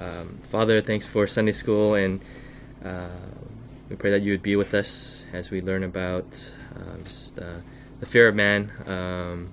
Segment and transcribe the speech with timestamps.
[0.00, 2.22] Um, Father, thanks for Sunday school, and
[2.82, 3.08] uh,
[3.90, 7.62] we pray that you would be with us as we learn about uh, just the
[8.06, 9.50] fear of man um,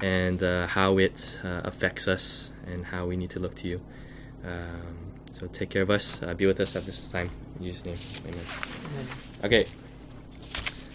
[0.00, 3.80] and uh, how it uh, affects us and how we need to look to you.
[4.44, 6.20] Um, so take care of us.
[6.20, 7.30] Uh, be with us at this time.
[7.60, 7.84] In Jesus'
[8.24, 9.06] name, amen.
[9.44, 9.66] Okay.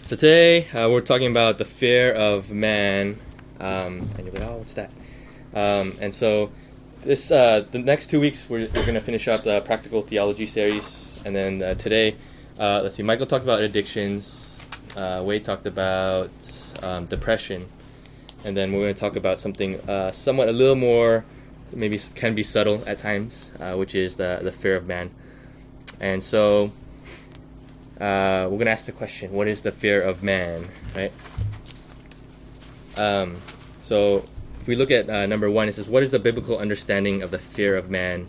[0.08, 3.18] So today uh, we're talking about the fear of man.
[3.58, 4.90] Um, and you're like, oh, what's that?
[5.54, 6.50] Um, and so
[7.02, 10.46] this uh, the next two weeks we're, we're going to finish up the practical theology
[10.46, 12.16] series, and then uh, today,
[12.58, 14.58] uh, let's see, Michael talked about addictions.
[14.96, 16.30] Uh, Wade talked about
[16.82, 17.68] um, depression,
[18.44, 21.24] and then we're going to talk about something uh, somewhat a little more,
[21.72, 25.10] maybe can be subtle at times, uh, which is the the fear of man.
[26.00, 26.72] And so
[27.98, 30.64] we're going to ask the question: What is the fear of man?
[30.94, 31.12] Right.
[32.96, 33.36] Um,
[33.82, 34.24] so
[34.66, 37.30] if we look at uh, number one, it says, "What is the biblical understanding of
[37.30, 38.26] the fear of man?"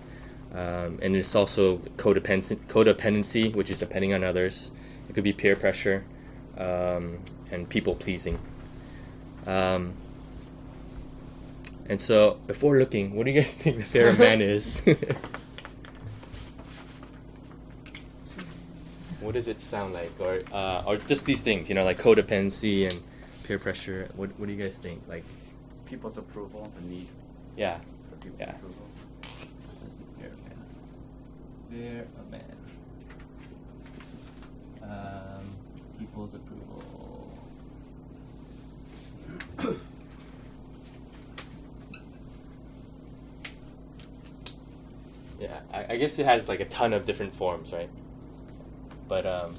[0.54, 4.70] Um, and it's also codependency, codependency, which is depending on others.
[5.10, 6.06] It could be peer pressure
[6.56, 7.18] um,
[7.50, 8.38] and people pleasing.
[9.48, 9.96] Um,
[11.90, 14.82] and so, before looking, what do you guys think the fear of man is?
[19.22, 22.84] what does it sound like, or uh, or just these things, you know, like codependency
[22.84, 23.02] and
[23.44, 24.08] peer pressure?
[24.16, 25.02] What What do you guys think?
[25.10, 25.24] Like,
[25.88, 27.08] People's approval, the need
[27.56, 28.50] yeah, for people's Yeah.
[28.52, 28.86] approval.
[29.22, 30.66] That's the fear of man.
[31.72, 32.58] Fear of man.
[34.84, 35.46] Um,
[35.98, 37.32] people's approval.
[45.40, 47.90] yeah, I, I guess it has like a ton of different forms, right?
[49.08, 49.54] But um,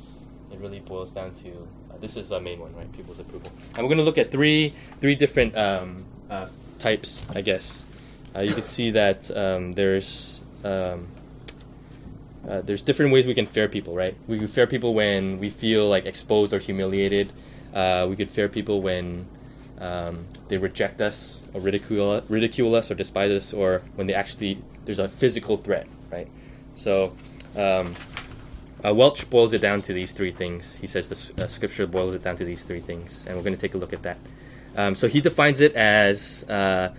[0.50, 2.90] it really boils down to uh, this is the main one, right?
[2.92, 3.52] People's approval.
[3.74, 7.84] And we're gonna look at three three different um, uh, types, I guess.
[8.34, 11.08] Uh, you can see that um, there's um,
[12.48, 14.16] uh, there's different ways we can fear people, right?
[14.26, 17.32] We can fear people when we feel like exposed or humiliated.
[17.74, 19.26] Uh, we could fear people when
[19.80, 24.62] um, they reject us or ridicule ridicule us or despise us, or when they actually
[24.84, 26.28] there's a physical threat, right?
[26.74, 27.12] So.
[28.84, 30.76] Uh, Welch boils it down to these three things.
[30.76, 33.54] He says the uh, scripture boils it down to these three things, and we're going
[33.54, 34.18] to take a look at that.
[34.76, 36.94] Um, so he defines it as uh,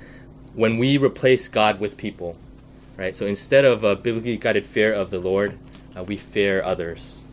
[0.53, 2.35] when we replace God with people,
[2.97, 3.15] right?
[3.15, 5.57] So instead of a biblically guided fear of the Lord,
[5.95, 7.23] uh, we fear others.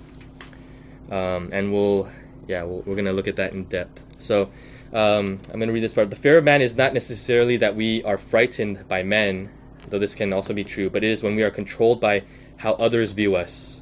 [1.10, 2.08] Um, and we'll,
[2.46, 4.02] yeah, we'll, we're going to look at that in depth.
[4.18, 4.50] So
[4.92, 6.10] um, I'm going to read this part.
[6.10, 9.50] The fear of man is not necessarily that we are frightened by men,
[9.88, 12.22] though this can also be true, but it is when we are controlled by
[12.58, 13.75] how others view us.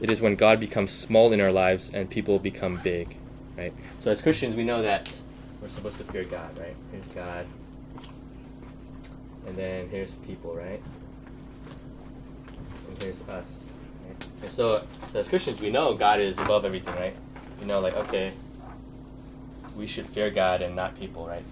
[0.00, 3.16] It is when God becomes small in our lives and people become big,
[3.56, 3.72] right?
[4.00, 5.20] So as Christians, we know that
[5.62, 6.74] we're supposed to fear God, right?
[6.92, 7.46] Here's God,
[9.46, 10.82] and then here's people, right?
[12.88, 13.70] And here's us.
[14.06, 14.26] Right?
[14.42, 17.16] And so, so as Christians, we know God is above everything, right?
[17.60, 18.32] You know, like, okay,
[19.76, 21.42] we should fear God and not people, right?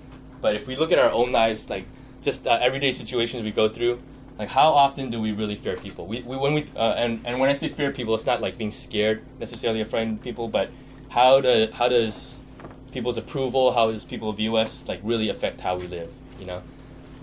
[0.41, 1.84] But if we look at our own lives, like
[2.22, 4.00] just uh, everyday situations we go through,
[4.38, 6.06] like how often do we really fear people?
[6.06, 8.59] We, we when we uh, and and when I say fear people, it's not like
[8.59, 10.70] being scared necessarily of frightened people, but
[11.09, 12.41] how do how does
[12.93, 16.62] people's approval, how does people view us, like really affect how we live, you know?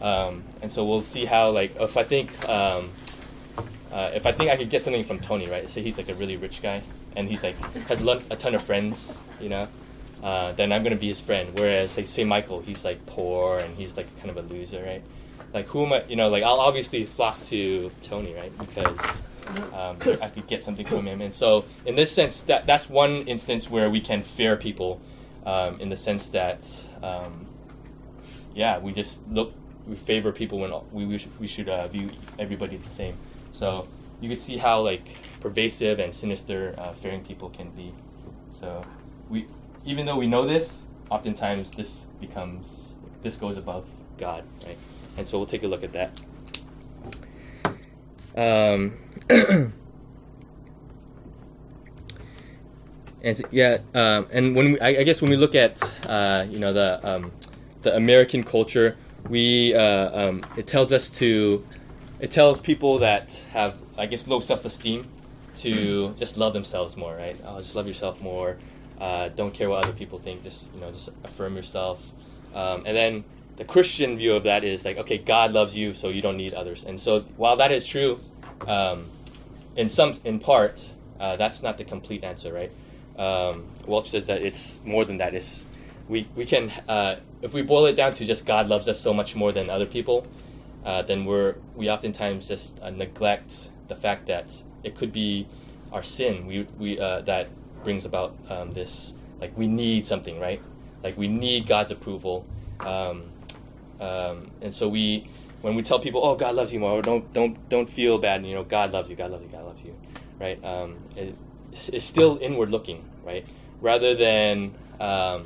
[0.02, 2.90] Um, and so we'll see how like if I think um,
[3.92, 5.68] uh, if I think I could get something from Tony, right?
[5.68, 6.82] Say he's like a really rich guy
[7.16, 7.56] and he's like
[7.88, 9.68] has a ton of friends, you know.
[10.24, 11.50] Uh, then I'm gonna be his friend.
[11.58, 15.02] Whereas like say Michael, he's like poor and he's like kind of a loser, right?
[15.54, 16.04] Like who am I?
[16.06, 18.52] You know, like I'll obviously flock to Tony, right?
[18.58, 19.22] Because
[19.74, 21.22] um, I could get something from him.
[21.22, 25.02] And so in this sense, that that's one instance where we can fear people,
[25.46, 26.68] um, in the sense that
[27.02, 27.48] um,
[28.54, 29.54] yeah, we just look
[29.88, 33.16] we favor people when we we should, we should uh, view everybody the same.
[33.52, 33.88] So
[34.22, 35.08] you could see how like
[35.40, 37.94] pervasive and sinister uh, fearing people can be.
[38.54, 38.84] So
[39.30, 39.48] we
[39.86, 43.86] even though we know this, oftentimes this becomes this goes above
[44.18, 44.78] God, right?
[45.20, 46.18] And so we'll take a look at that.
[48.38, 48.94] Um,
[53.22, 56.58] and yeah, um, and when we, I, I guess when we look at uh, you
[56.60, 57.34] know the um,
[57.82, 58.96] the American culture,
[59.28, 61.66] we uh, um, it tells us to
[62.22, 65.06] it tells people that have I guess low self esteem
[65.56, 67.36] to just love themselves more, right?
[67.46, 68.58] Oh, just love yourself more.
[69.02, 70.44] Uh, don't care what other people think.
[70.44, 72.10] Just you know, just affirm yourself.
[72.56, 73.26] Um, and then
[73.60, 76.54] the Christian view of that is like, okay, God loves you, so you don't need
[76.54, 76.86] others.
[76.86, 78.18] And so while that is true,
[78.66, 79.06] um,
[79.76, 80.90] in some in part,
[81.20, 82.72] uh, that's not the complete answer, right?
[83.18, 85.36] Um, Welch says that it's more than that.
[85.36, 85.66] It's
[86.08, 89.14] we we can uh, if we boil it down to just God loves us so
[89.14, 90.26] much more than other people,
[90.86, 94.56] uh, then we're we oftentimes just uh, neglect the fact that
[94.86, 95.46] it could be
[95.92, 97.50] our sin we we uh, that
[97.84, 100.62] brings about um, this like we need something right
[101.04, 102.46] like we need God's approval
[102.80, 103.24] um,
[104.00, 105.28] um, and so we
[105.62, 108.54] when we tell people oh God loves you more don't don't don't feel bad you
[108.54, 109.96] know God loves you God loves you God loves you
[110.40, 111.36] right um, it,
[111.94, 113.46] it's still inward looking right
[113.82, 115.44] rather than um,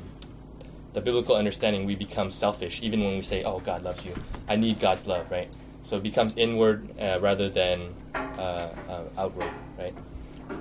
[0.94, 4.14] the biblical understanding, we become selfish, even when we say, "Oh, God loves you.
[4.48, 5.48] I need God's love." Right.
[5.82, 9.94] So it becomes inward uh, rather than uh, uh, outward, right?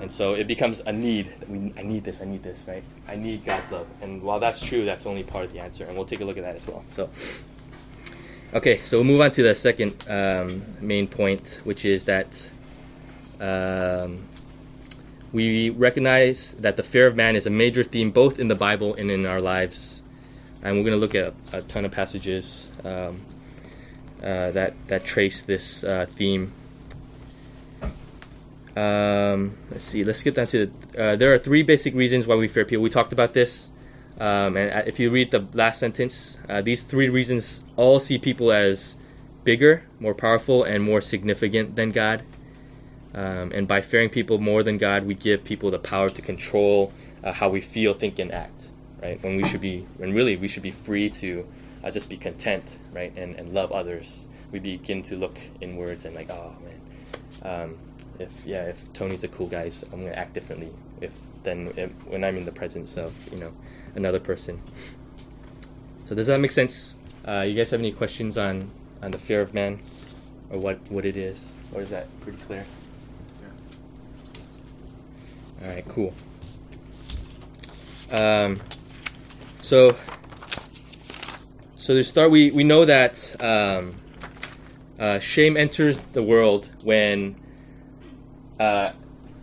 [0.02, 1.34] And so it becomes a need.
[1.48, 2.22] We, I need this.
[2.22, 2.84] I need this, right?
[3.08, 3.88] I need God's love.
[4.02, 6.38] And while that's true, that's only part of the answer, and we'll take a look
[6.38, 6.84] at that as well.
[6.92, 7.10] So,
[8.54, 12.50] okay, so we'll move on to the second um, main point, which is that
[13.40, 14.22] um,
[15.32, 18.96] we recognize that the fear of man is a major theme both in the Bible
[18.96, 20.04] and in our lives
[20.64, 23.22] and we're going to look at a ton of passages um,
[24.24, 26.54] uh, that that trace this uh, theme.
[28.76, 30.04] Um, let's see.
[30.04, 30.72] Let's skip down to.
[30.98, 32.82] Uh, there are three basic reasons why we fear people.
[32.82, 33.70] We talked about this,
[34.20, 38.18] um, and uh, if you read the last sentence, uh, these three reasons all see
[38.18, 38.96] people as
[39.44, 42.24] bigger, more powerful, and more significant than God.
[43.14, 46.92] Um, and by fearing people more than God, we give people the power to control
[47.24, 48.70] uh, how we feel, think, and act
[49.04, 49.22] right?
[49.22, 51.46] When we should be, when really we should be free to
[51.84, 52.64] uh, just be content,
[52.94, 53.12] right?
[53.16, 54.26] And, and love others.
[54.52, 57.78] We begin to look inwards and like, oh man, um,
[58.20, 60.72] if yeah, if Tony's a cool guy, so I'm gonna act differently.
[61.02, 61.12] If
[61.44, 63.52] then if, when I'm in the presence of you know
[63.96, 64.62] another person.
[66.06, 66.96] So does that make sense?
[67.28, 68.70] Uh, you guys have any questions on
[69.02, 69.82] on the fear of man,
[70.50, 72.66] or what what it is, or is that pretty clear?
[75.62, 75.68] Yeah.
[75.68, 76.14] All right, cool.
[78.12, 78.60] Um,
[79.64, 79.96] so,
[81.76, 83.96] so to start, we, we know that um,
[85.00, 87.36] uh, shame enters the world when
[88.60, 88.92] uh,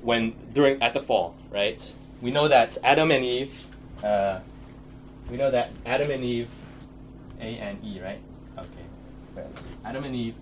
[0.03, 1.93] when during at the fall, right?
[2.23, 3.67] We know that Adam and Eve.
[4.03, 4.41] Uh,
[5.31, 6.51] we know that Adam and Eve,
[7.41, 8.21] A and E, right?
[8.59, 9.47] Okay.
[9.85, 10.35] Adam and Eve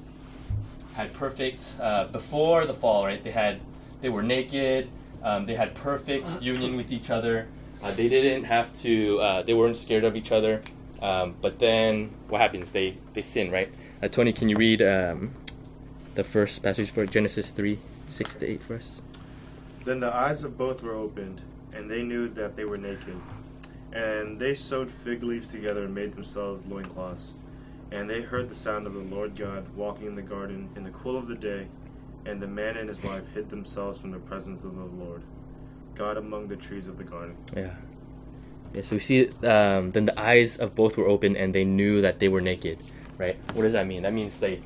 [0.95, 3.23] had perfect uh, before the fall, right?
[3.23, 3.61] They had
[4.01, 4.89] they were naked.
[5.23, 7.49] Um, they had perfect union with each other.
[7.83, 9.21] Uh, they didn't have to.
[9.21, 10.63] Uh, they weren't scared of each other.
[11.01, 12.73] Um, but then what happens?
[12.73, 13.71] They they sin, right?
[14.03, 15.33] Uh, Tony, can you read um,
[16.15, 17.79] the first passage for Genesis three
[18.09, 19.01] six to eight for us?
[19.85, 23.21] Then the eyes of both were opened, and they knew that they were naked.
[23.93, 27.33] And they sewed fig leaves together and made themselves loincloths.
[27.91, 30.91] And they heard the sound of the Lord God walking in the garden in the
[30.91, 31.69] cool of the day,
[32.27, 35.23] and the man and his wife hid themselves from the presence of the Lord.
[35.95, 37.37] God among the trees of the garden.
[37.57, 37.75] Yeah.
[38.75, 42.03] Yeah, so we see um, then the eyes of both were open and they knew
[42.03, 42.79] that they were naked,
[43.17, 43.37] right?
[43.55, 44.03] What does that mean?
[44.03, 44.61] That means they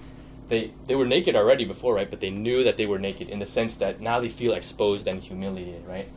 [0.49, 2.11] they they were naked already before, right?
[2.11, 5.07] But they knew that they were naked in the sense that now they feel exposed
[5.07, 6.09] and humiliated, right?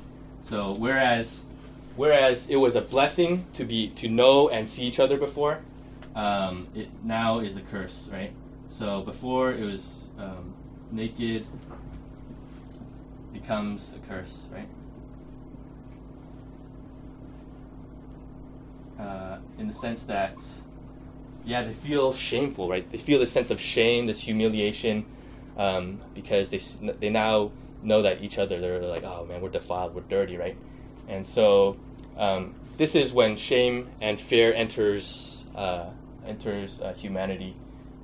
[0.44, 1.46] So whereas
[1.96, 5.60] whereas it was a blessing to be to know and see each other before,
[6.16, 8.32] um, it now is a curse, right?
[8.70, 10.54] So before it was um,
[10.92, 11.46] naked
[13.34, 14.68] becomes a curse, right?
[19.00, 20.36] uh, in the sense that,
[21.44, 22.90] yeah, they feel shameful, right?
[22.92, 25.06] They feel this sense of shame, this humiliation,
[25.58, 26.60] um, because they
[27.00, 27.52] they now
[27.82, 30.58] know that each other they're like, oh man, we're defiled, we're dirty, right?
[31.08, 31.78] And so
[32.18, 35.90] um, this is when shame and fear enters uh,
[36.26, 37.56] enters uh, humanity,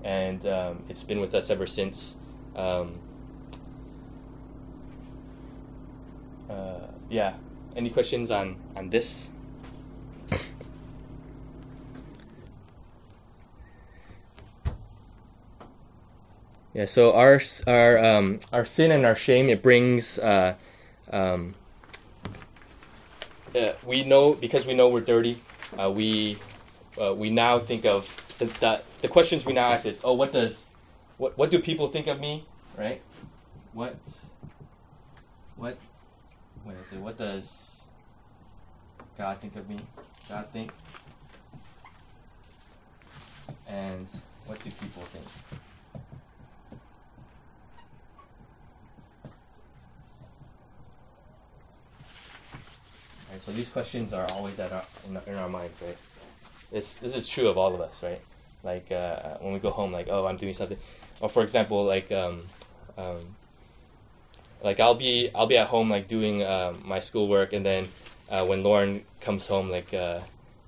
[0.03, 2.17] and um, it's been with us ever since.
[2.55, 2.99] Um,
[6.49, 7.33] uh, yeah.
[7.75, 9.29] Any questions on on this?
[16.73, 20.55] Yeah, so our our um, our sin and our shame it brings uh,
[21.11, 21.55] um,
[23.55, 25.39] uh, we know because we know we're dirty.
[25.77, 26.37] Uh, we
[27.01, 28.03] uh, we now think of
[28.39, 30.67] the, the, the questions we now ask is oh what does
[31.17, 32.45] what what do people think of me
[32.77, 33.01] right?
[33.73, 33.97] What
[35.55, 35.77] what
[36.63, 36.99] what is it?
[36.99, 37.81] What does
[39.17, 39.77] God think of me?
[40.29, 40.71] God think?
[43.67, 44.07] And
[44.45, 45.61] what do people think
[53.31, 53.41] Right?
[53.41, 55.97] So these questions are always at our, in, in our minds, right?
[56.71, 58.21] This this is true of all of us, right?
[58.63, 60.77] Like uh, when we go home, like oh, I'm doing something,
[61.19, 62.41] or for example, like um,
[62.97, 63.35] um,
[64.63, 67.87] like I'll be I'll be at home like doing uh, my schoolwork, and then
[68.29, 70.19] uh, when Lauren comes home, like uh,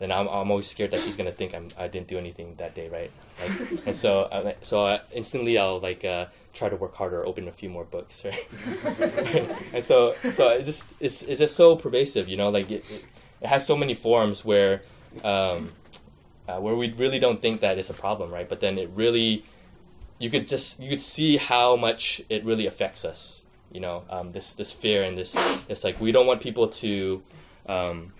[0.04, 2.76] then I'm, I'm always scared that she's gonna think I'm I didn't do anything that
[2.76, 3.10] day, right?
[3.40, 7.48] Like, and so uh, so uh, instantly I'll like uh, try to work harder, open
[7.48, 8.46] a few more books, right?
[9.74, 13.06] and so so it just it's it's just so pervasive, you know, like it, it,
[13.40, 14.82] it has so many forms where
[15.24, 15.72] um,
[16.50, 18.50] uh, where we really don't think that it's a problem, right?
[18.50, 19.46] But then it really
[20.20, 23.42] you could just you could see how much it really affects us,
[23.72, 27.24] you know, um, this this fear and this it's like we don't want people to
[27.70, 28.12] um,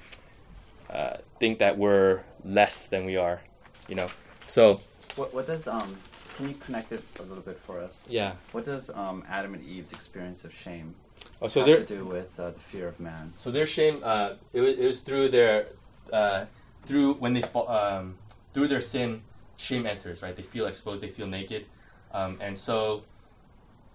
[0.90, 3.42] uh, think that we're less than we are,
[3.88, 4.10] you know.
[4.48, 4.82] So
[5.16, 5.98] What, what does um?
[6.36, 8.08] Can you connect it a little bit for us?
[8.10, 10.96] yeah, What does um Adam and Eve's experience of shame
[11.42, 13.32] oh, so have they're to do with uh, the fear of man?
[13.38, 15.68] so their shame uh, it was it was through their
[16.12, 16.46] uh,
[16.86, 18.16] through when they fall um,
[18.54, 19.22] through their sin
[19.58, 21.66] shame enters right they feel exposed they feel naked
[22.12, 23.04] um, and so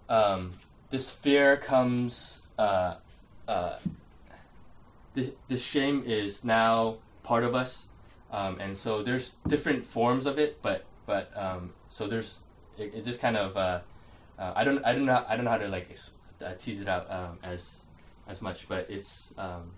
[0.09, 0.53] um,
[0.91, 2.95] this fear comes uh,
[3.49, 3.79] uh,
[5.19, 7.89] this, this shame is now part of us
[8.31, 12.45] um, and so there's different forms of it but but um, so there's
[12.79, 13.81] it, it just kind of uh,
[14.39, 16.81] uh, I don't I don't know I don't know how to like ex- uh, tease
[16.81, 17.81] it out um, as
[18.29, 19.73] as much but it's um,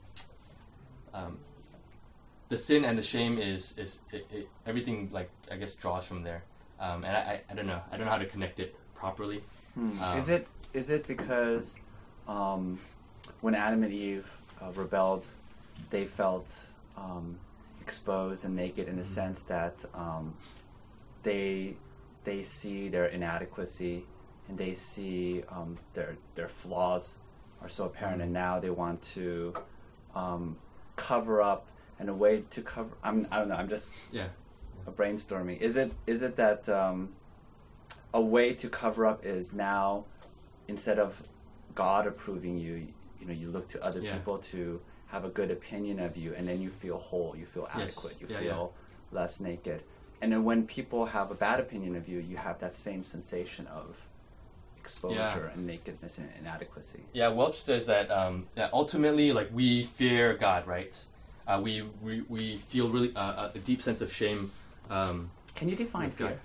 [1.15, 1.39] um,
[2.49, 6.23] the sin and the shame is is it, it, everything like I guess draws from
[6.23, 6.43] there
[6.79, 9.43] um, and I, I, I don't know I don't know how to connect it properly
[9.75, 10.03] Hmm.
[10.03, 11.79] Um, is it is it because
[12.27, 12.79] um,
[13.41, 14.29] when Adam and Eve
[14.63, 15.25] uh, rebelled,
[15.91, 17.39] they felt um,
[17.81, 19.13] exposed and naked in the Mm-hmm.
[19.15, 20.35] sense that um,
[21.23, 21.75] they
[22.25, 24.05] they see their inadequacy
[24.49, 27.19] and they see um, their their flaws
[27.63, 28.25] are so apparent, Mm-hmm.
[28.25, 29.55] and now they want to
[30.15, 30.57] um,
[30.97, 31.67] cover up
[31.99, 32.91] and a way to cover.
[33.03, 33.57] I'm I don't know.
[33.57, 34.29] I'm just yeah
[34.89, 35.61] brainstorming.
[35.61, 37.11] Is it is it that um,
[38.13, 40.05] a way to cover up is now
[40.69, 41.23] instead of
[41.75, 42.89] God approving you,
[43.21, 44.17] you know, you look to other Yeah.
[44.17, 47.69] people to have a good opinion of you, and then you feel whole, you feel
[47.77, 47.83] Yes.
[47.99, 48.73] adequate, you Yeah, feel
[49.13, 49.83] less naked.
[50.23, 53.67] And then when people have a bad opinion of you, you have that same sensation
[53.67, 53.97] of
[54.77, 57.01] exposure and nakedness and inadequacy.
[57.13, 61.03] Yeah, Welch says that um, that ultimately, like we fear God, right?
[61.47, 64.51] Uh, we, we we feel really uh, a deep sense of shame.
[64.91, 66.17] Um, Can you define God.
[66.17, 66.41] fear?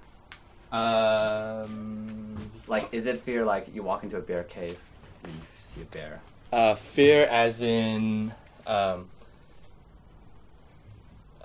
[0.72, 2.36] um,
[2.68, 4.78] Like, is it fear like you walk into a bear cave
[5.24, 6.22] and you see a bear?
[6.52, 8.34] Uh, fear, as in,
[8.66, 9.10] um,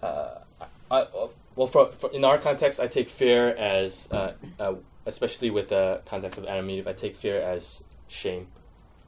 [0.02, 1.06] uh, I, I,
[1.56, 4.74] well, for, for in our context, I take fear as, uh, uh,
[5.06, 8.46] especially with the context of Adam Eve, I take fear as shame.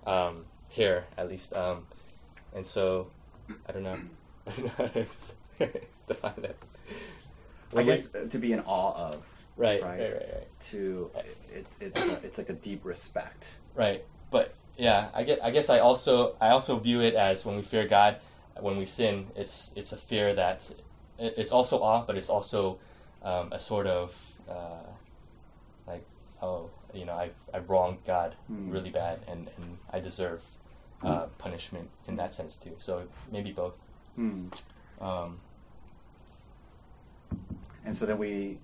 [0.07, 1.87] Um, here, at least, um,
[2.55, 3.09] and so
[3.69, 3.97] I don't know.
[4.47, 5.07] I don't know how to
[6.09, 6.57] define that.
[7.77, 9.23] I guess uh, to be in awe of.
[9.57, 10.01] Right, Right.
[10.01, 11.11] right, right, right, to
[11.55, 13.47] it's it's it's like a deep respect.
[13.75, 14.03] right.
[14.31, 15.39] But yeah, I get.
[15.47, 18.17] I guess I also I also view it as when we fear God,
[18.61, 20.59] when we sin, it's it's a fear that
[21.19, 22.79] it's also awe, but it's also
[23.23, 24.09] um, a sort of
[24.49, 24.87] uh,
[25.87, 26.05] like
[26.43, 28.71] oh you know I I wronged God Hmm.
[28.75, 30.41] really bad and and I deserve
[31.05, 32.75] uh, punishment in that sense too.
[32.79, 33.75] So maybe both.
[34.17, 34.49] Hmm.
[35.01, 35.39] Um,
[37.85, 38.59] And so then we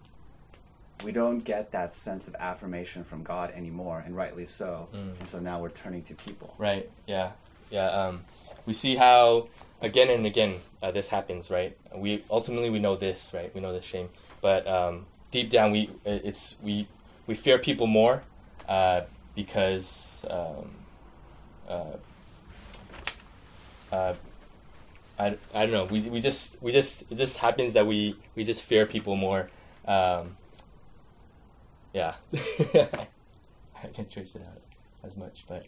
[1.05, 4.89] we don't get that sense of affirmation from God anymore, and rightly so.
[4.95, 5.19] Mm.
[5.19, 6.55] And so now we're turning to people.
[6.59, 6.91] Right.
[7.07, 7.33] Yeah.
[7.71, 7.87] Yeah.
[7.87, 8.25] Um,
[8.67, 9.49] we see how
[9.81, 11.51] again and again uh, this happens.
[11.51, 11.77] Right.
[11.95, 13.31] We ultimately we know this.
[13.35, 13.55] Right.
[13.55, 14.09] We know the shame,
[14.41, 16.89] but um, deep down we it's we
[17.27, 18.23] we fear people more
[18.69, 19.03] uh,
[19.35, 20.71] because um,
[21.69, 21.97] uh,
[23.93, 24.15] uh,
[25.19, 25.85] I, I don't know.
[25.85, 29.49] We, we just we just it just happens that we we just fear people more.
[29.87, 30.37] Um,
[31.99, 32.15] yeah.
[33.83, 34.63] I can't trace it out
[35.05, 35.67] as much, but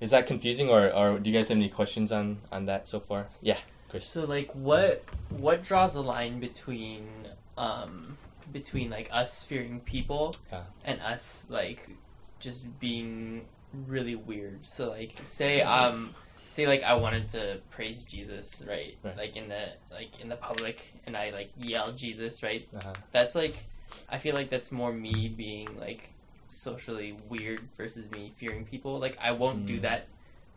[0.00, 3.00] is that confusing, or, or do you guys have any questions on on that so
[3.00, 3.26] far?
[3.42, 4.06] Yeah, Chris.
[4.06, 7.06] So like what what draws the line between
[7.58, 8.16] um
[8.52, 10.62] between like us fearing people Yeah.
[10.84, 11.90] and us like
[12.40, 13.44] just being
[13.86, 14.66] really weird.
[14.66, 16.14] So like say um
[16.48, 18.96] say like I wanted to praise Jesus, right?
[19.04, 19.16] Right.
[19.16, 22.66] Like in the like in the public and I like yell Jesus, right?
[22.74, 22.94] Uh-huh.
[23.12, 23.56] That's like
[24.08, 26.10] I feel like that's more me being like
[26.48, 28.98] socially weird versus me fearing people.
[28.98, 29.82] Like I won't do Mm.
[29.82, 30.08] that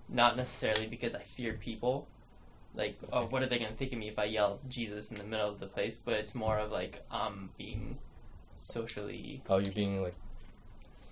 [0.10, 2.08] not necessarily because I fear people.
[2.75, 5.24] Like, oh, what are they gonna think of me if I yell Jesus in the
[5.25, 5.96] middle of the place?
[5.98, 7.98] But it's more of like um being
[8.58, 10.16] socially Oh, you're being like.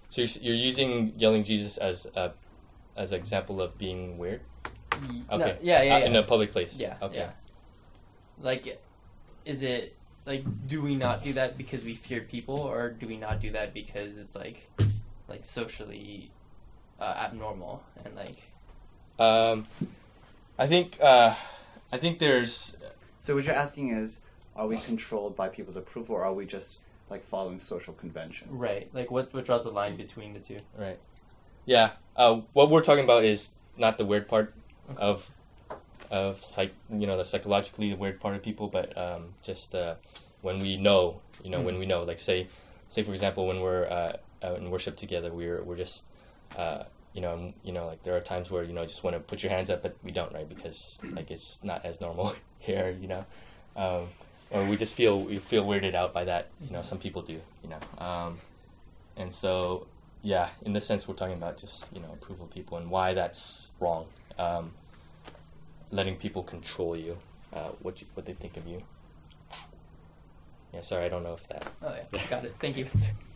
[0.10, 2.34] So you're, you're using yelling Jesus as a
[2.98, 4.42] as an example of being weird.
[5.30, 5.58] No, Okay.
[5.62, 6.06] yeah, yeah, Uh, yeah.
[6.08, 6.78] in a public place.
[6.80, 6.98] Yeah.
[7.02, 7.18] Okay.
[7.20, 7.32] Yeah.
[8.40, 8.80] Like,
[9.46, 13.18] is it like do we not do that because we fear people, or do we
[13.18, 14.70] not do that because it's like,
[15.28, 16.32] like socially
[17.00, 18.52] uh, abnormal and like
[19.20, 19.68] Um,
[20.58, 21.36] I think uh,
[21.92, 22.78] I think there's
[23.20, 24.22] So what you're asking is,
[24.56, 28.52] are we controlled by people's approval, or are we just like following social conventions?
[28.52, 28.90] Right.
[28.94, 30.60] Like what what draws the line between the two?
[30.78, 31.00] Right.
[31.66, 31.92] Yeah.
[32.16, 34.54] Uh, what we're talking about is not the weird part
[34.90, 35.02] Okay.
[35.02, 35.32] of
[36.12, 39.96] of psych, you know, the psychologically weird part of people, but um, just uh,
[40.42, 42.48] when we know, you know, when we know, like say,
[42.90, 46.06] say for example, when we're uh, out in worship together, we're we're just,
[46.58, 49.22] uh, you know, you know, like there are times where you know just want to
[49.22, 50.48] put your hands up, but we don't, right?
[50.48, 53.26] Because like it's not as normal here, you know.
[53.76, 54.10] Um,
[54.50, 56.82] or we just feel we feel weirded out by that, you know.
[56.82, 58.06] Some people do, you know.
[58.06, 58.38] Um,
[59.16, 59.88] and so
[60.24, 63.14] yeah, in this sense, we're talking about just you know approval of people and why
[63.14, 64.08] that's wrong.
[64.38, 64.74] Um,
[65.92, 67.18] letting people control you,
[67.54, 68.82] uh, what you, what they think of you.
[70.74, 72.56] Yeah, sorry, I don't know if that, Oh yeah, got it.
[72.60, 72.88] Thank you.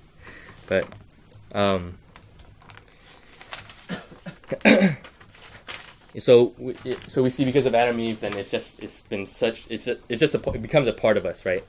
[0.67, 0.88] but
[1.51, 1.97] um,
[6.19, 6.75] so we,
[7.07, 9.88] so we see because of Adam and Eve, then it's just it's been such it's
[9.88, 11.63] a, it's just a, it becomes a part of us, right?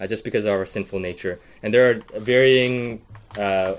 [0.00, 3.02] Uh, just because of our sinful nature, and there are varying.
[3.38, 3.74] Uh,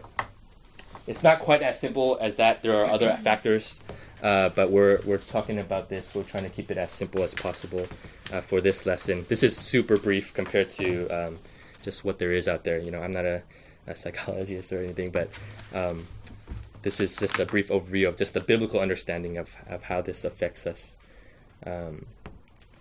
[1.07, 2.61] it's not quite as simple as that.
[2.61, 3.81] There are other factors,
[4.21, 6.13] uh, but we're we're talking about this.
[6.13, 7.87] We're trying to keep it as simple as possible
[8.31, 9.25] uh, for this lesson.
[9.27, 11.39] This is super brief compared to um,
[11.81, 12.79] just what there is out there.
[12.79, 13.41] You know, I'm not a,
[13.87, 15.29] a psychologist or anything, but
[15.73, 16.05] um,
[16.83, 20.23] this is just a brief overview of just the biblical understanding of, of how this
[20.23, 20.97] affects us.
[21.65, 22.05] Um,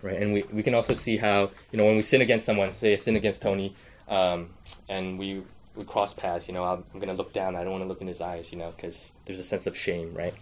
[0.03, 2.73] right, and we, we can also see how you know when we sin against someone,
[2.73, 3.75] say I sin against Tony,
[4.09, 4.51] um,
[4.89, 5.43] and we
[5.75, 6.49] we cross paths.
[6.49, 7.57] You know, I'm, I'm gonna look down.
[7.57, 8.53] I don't want to look in his eyes.
[8.53, 10.35] You know, because there's a sense of shame, right?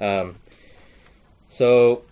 [0.00, 0.36] Um,
[1.48, 2.02] so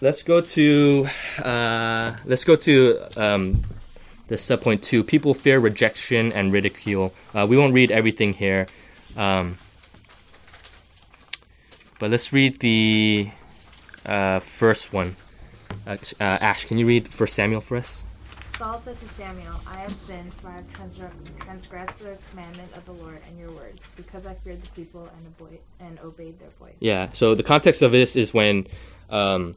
[0.00, 1.06] let's go to
[1.42, 3.62] uh, let's go to um,
[4.28, 5.02] the subpoint two.
[5.02, 7.12] People fear rejection and ridicule.
[7.34, 8.66] Uh, we won't read everything here.
[9.16, 9.58] Um,
[11.98, 13.30] but let's read the
[14.06, 15.16] uh, first one.
[15.86, 18.04] Uh, uh, Ash, can you read First Samuel for us?
[18.60, 20.70] Saul said to Samuel, I have sinned, for I have
[21.38, 25.34] transgressed the commandment of the Lord and your words, because I feared the people and,
[25.34, 26.74] abo- and obeyed their voice.
[26.78, 27.08] Yeah.
[27.14, 28.66] So the context of this is when
[29.08, 29.56] um,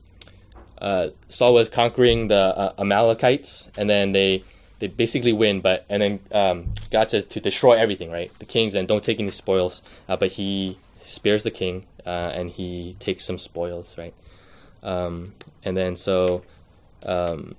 [0.78, 4.42] uh, Saul was conquering the uh, Amalekites, and then they
[4.80, 8.32] they basically win, but and then um, God says to destroy everything, right?
[8.40, 12.50] The kings and don't take any spoils, uh, but he spares the king uh, and
[12.50, 14.14] he takes some spoils, right?
[14.82, 15.34] Um,
[15.66, 16.44] and then so
[17.06, 17.56] um,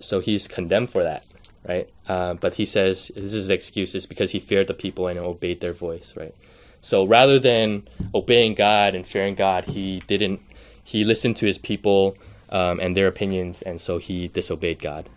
[0.00, 1.24] so he's condemned for that,
[1.66, 1.88] right?
[2.08, 5.18] Uh, but he says this is the excuse is because he feared the people and
[5.18, 6.34] obeyed their voice, right?
[6.80, 10.40] So rather than obeying God and fearing God, he didn't.
[10.82, 12.16] He listened to his people
[12.50, 15.08] um, and their opinions, and so he disobeyed God.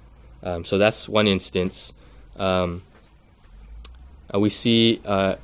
[0.44, 1.94] Um, so that's one instance.
[2.38, 2.84] Um,
[4.34, 5.36] uh, we see uh,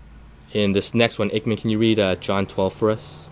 [0.53, 3.29] in this next one, Ikman, can you read uh, John 12 for us?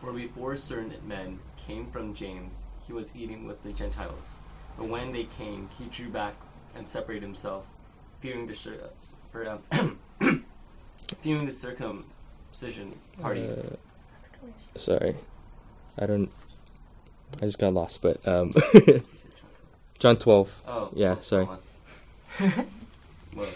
[0.00, 4.36] For before certain men came from James, he was eating with the Gentiles.
[4.76, 6.34] But when they came, he drew back
[6.74, 7.66] and separated himself,
[8.20, 8.90] fearing the cir-
[9.30, 9.98] for, um,
[11.22, 13.48] fearing the circumcision party.
[13.48, 13.76] Uh,
[14.76, 15.16] sorry,
[15.98, 16.30] I don't.
[17.40, 18.52] I just got lost, but um,
[19.98, 20.62] John 12.
[20.66, 21.46] Oh, Yeah, oh, sorry.
[23.34, 23.48] well,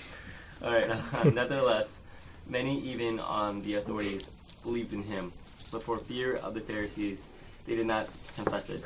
[0.65, 0.89] all right.
[1.35, 2.05] nevertheless,
[2.49, 4.31] many even on the authorities
[4.63, 5.33] believed in him,
[5.73, 7.29] but for fear of the Pharisees,
[7.67, 8.83] they did not confess it,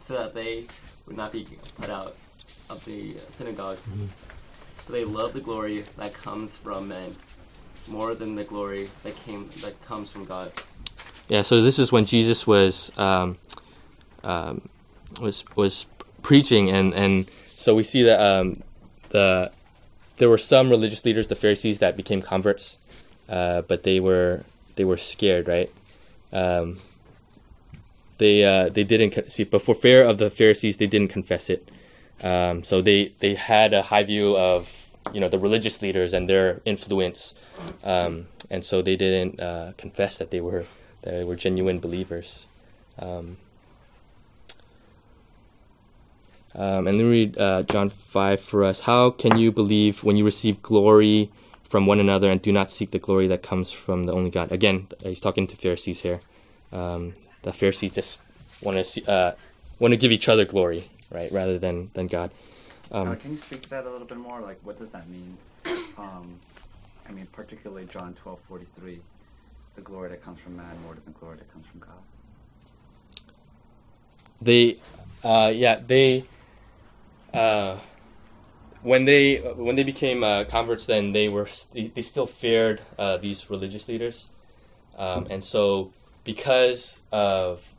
[0.00, 0.64] so that they
[1.06, 1.46] would not be
[1.80, 2.14] put out
[2.68, 3.78] of the synagogue.
[4.76, 7.12] For they love the glory that comes from men
[7.88, 10.52] more than the glory that came that comes from God.
[11.28, 13.38] Yeah, so this is when Jesus was um,
[14.24, 14.68] um,
[15.20, 15.86] was was
[16.22, 18.62] preaching, and, and so we see that um,
[19.10, 19.50] the
[20.16, 22.78] there were some religious leaders, the Pharisees, that became converts,
[23.28, 24.44] uh, but they were
[24.76, 25.70] they were scared, right?
[28.20, 31.70] They uh, they didn't see, but for fear of the Pharisees, they didn't confess it.
[32.22, 36.28] Um, so they they had a high view of you know the religious leaders and
[36.28, 37.34] their influence,
[37.82, 40.64] um, and so they didn't uh, confess that they were
[41.00, 42.44] that they were genuine believers.
[42.98, 43.38] Um,
[46.54, 48.80] um, and then read uh, John 5 for us.
[48.80, 51.30] How can you believe when you receive glory
[51.62, 54.50] from one another and do not seek the glory that comes from the only God?
[54.50, 56.20] Again, he's talking to Pharisees here.
[56.72, 58.22] Um, the Pharisees just
[58.62, 59.32] want to see, uh,
[59.78, 62.30] want to give each other glory, right, rather than than God.
[62.92, 64.40] Uh, Um, can you speak to that a little bit more?
[64.40, 65.36] Like, what does that mean?
[65.96, 66.38] Um,
[67.08, 69.00] I mean, particularly John twelve forty three,
[69.76, 72.00] the glory that comes from man more than the glory that comes from God.
[74.42, 74.78] they,
[75.22, 76.24] uh, yeah, they,
[77.34, 77.76] uh,
[78.82, 83.16] when they when they became uh, converts, then they were they, they still feared uh,
[83.18, 84.28] these religious leaders,
[84.96, 85.92] um, and so
[86.24, 87.74] because of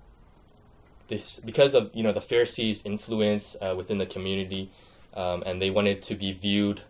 [1.08, 4.72] this because of you know the Pharisees' influence uh, within the community,
[5.14, 6.82] um, and they wanted to be viewed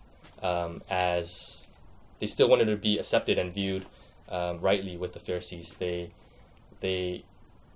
[0.41, 1.67] um, as
[2.19, 3.85] they still wanted to be accepted and viewed
[4.29, 5.75] um, rightly with the Pharisees.
[5.75, 6.11] They
[6.79, 7.25] they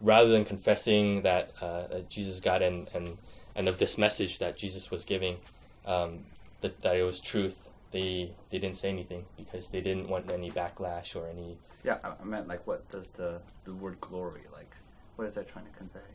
[0.02, 3.18] rather than confessing that uh, Jesus God and and
[3.56, 5.38] and of this message that Jesus was giving,
[5.86, 6.26] um,
[6.62, 7.56] that, that it was truth,
[7.96, 12.12] they they didn't say anything because they didn't want any backlash or any Yeah, I,
[12.22, 14.72] I meant like what does the the word glory like?
[15.16, 16.12] What is that trying to convey?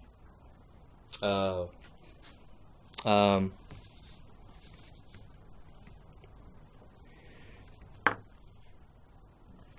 [1.23, 1.65] uh,
[3.09, 3.53] um,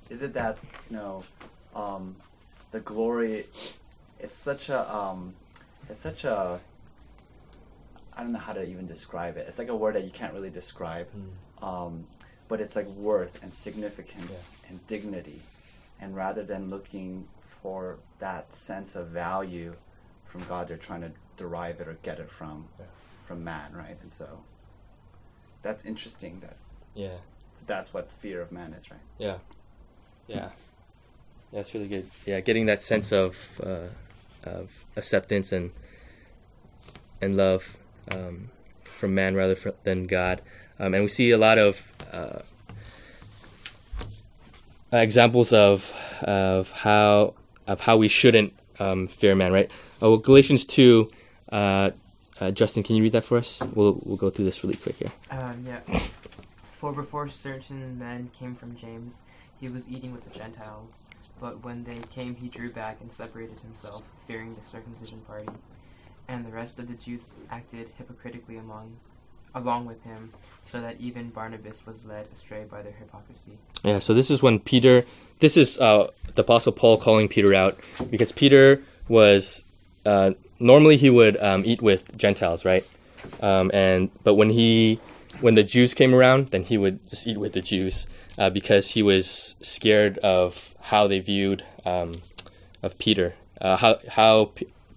[0.09, 0.57] Is it that
[0.89, 1.23] you know,
[1.75, 2.15] um,
[2.71, 3.45] the glory?
[4.19, 5.35] It's such a um,
[5.87, 6.59] it's such a.
[8.21, 9.47] I don't know how to even describe it.
[9.47, 11.07] It's like a word that you can't really describe,
[11.59, 12.05] um,
[12.47, 15.41] but it's like worth and significance and dignity,
[15.99, 19.73] and rather than looking for that sense of value
[20.27, 22.85] from God, they're trying to derive it or get it from Yeah.
[23.25, 23.97] from man, right?
[24.03, 24.43] And so
[25.63, 26.57] that's interesting that
[26.93, 27.17] yeah.
[27.65, 28.99] that's what fear of man is, right?
[29.17, 29.37] Yeah,
[30.27, 30.49] yeah,
[31.51, 32.07] that's really good.
[32.27, 33.87] Yeah, getting that sense of uh,
[34.43, 35.71] of acceptance and
[37.19, 37.77] and love
[38.11, 38.49] um,
[38.83, 40.41] from man rather than God,
[40.79, 42.39] um, and we see a lot of uh,
[44.91, 47.33] examples of of how
[47.67, 49.51] of how we shouldn't um, fear man.
[49.51, 49.71] Right?
[50.01, 51.09] Oh, well, Galatians two.
[51.51, 51.91] Uh,
[52.39, 53.61] uh, Justin, can you read that for us?
[53.75, 55.11] We'll we'll go through this really quick here.
[55.29, 55.81] Um, yeah.
[56.73, 59.21] For before certain men came from James,
[59.59, 60.95] he was eating with the Gentiles.
[61.39, 65.49] But when they came, he drew back and separated himself, fearing the circumcision party.
[66.27, 68.95] And the rest of the Jews acted hypocritically among,
[69.53, 70.31] along with him,
[70.63, 73.57] so that even Barnabas was led astray by their hypocrisy.
[73.83, 75.03] Yeah, so this is when Peter,
[75.39, 77.77] this is uh, the Apostle Paul calling Peter out
[78.09, 79.65] because Peter was
[80.05, 82.87] uh, normally he would um, eat with Gentiles, right?
[83.41, 84.99] Um, and but when he
[85.41, 88.07] when the Jews came around, then he would just eat with the Jews
[88.37, 92.13] uh, because he was scared of how they viewed um,
[92.81, 93.35] of Peter.
[93.59, 94.51] Uh, how how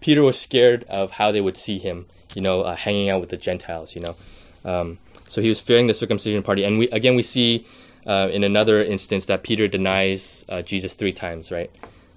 [0.05, 3.31] Peter was scared of how they would see him, you know, uh, hanging out with
[3.31, 4.15] the Gentiles, you know.
[4.63, 7.67] Um, so he was fearing the circumcision party, and we again we see
[8.07, 11.71] uh, in another instance that Peter denies uh, Jesus three times, right?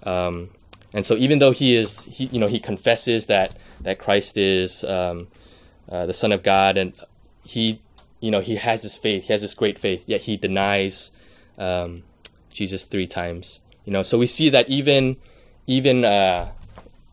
[0.04, 0.50] Um,
[0.92, 4.84] and so even though he is, he you know, he confesses that that Christ is
[4.84, 5.30] um,
[5.88, 6.92] uh, the Son of God, and
[7.46, 7.80] he,
[8.20, 11.12] you know, he has this faith, he has this great faith, yet he denies
[11.58, 12.04] um,
[12.52, 13.62] Jesus three times.
[13.86, 15.16] You know, so we see that even
[15.68, 16.52] even uh,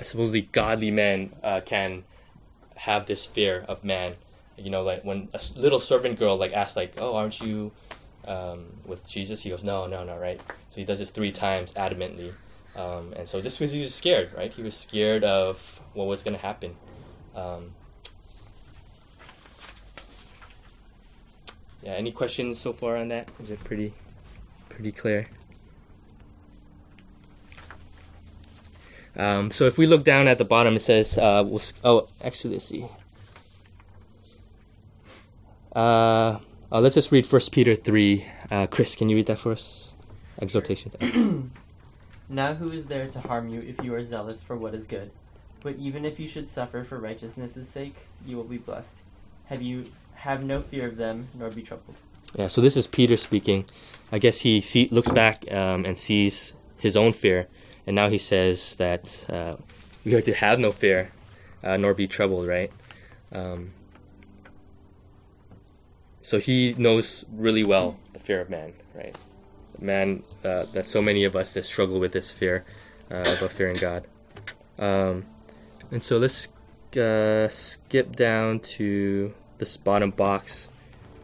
[0.06, 2.04] supposedly godly men uh, can
[2.76, 4.14] have this fear of man.
[4.56, 7.72] You know, like when a little servant girl like asks, like, "Oh, aren't you
[8.26, 10.40] um, with Jesus?" He goes, "No, no, no." Right?
[10.70, 12.32] So he does this three times adamantly,
[12.76, 14.52] um, and so just because he was scared, right?
[14.52, 16.76] He was scared of what was going to happen.
[17.34, 17.72] Um,
[21.82, 21.92] yeah.
[21.92, 23.28] Any questions so far on that?
[23.42, 23.92] Is it pretty,
[24.68, 25.28] pretty clear?
[29.16, 32.54] Um, so if we look down at the bottom, it says, uh, we'll, "Oh, actually,
[32.54, 32.86] let's see."
[35.74, 36.38] Uh,
[36.72, 38.26] oh, let's just read First Peter three.
[38.50, 39.92] Uh, Chris, can you read that for us?
[40.40, 41.52] Exhortation.
[42.26, 45.10] Now who is there to harm you if you are zealous for what is good?
[45.62, 47.96] But even if you should suffer for righteousness' sake,
[48.26, 49.02] you will be blessed.
[49.46, 49.84] Have you
[50.24, 51.96] have no fear of them, nor be troubled.
[52.34, 53.66] Yeah, so this is Peter speaking.
[54.10, 57.46] I guess he see, looks back um, and sees his own fear,
[57.86, 59.56] and now he says that uh,
[60.04, 61.10] we are to have no fear,
[61.62, 62.70] uh, nor be troubled, right?
[63.32, 63.72] Um,
[66.22, 69.16] so he knows really well the fear of man, right?
[69.78, 72.64] Man, uh, that so many of us that struggle with this fear
[73.10, 74.06] uh, about fearing God.
[74.78, 75.26] Um,
[75.90, 76.48] and so let's
[76.96, 80.70] uh, skip down to this bottom box.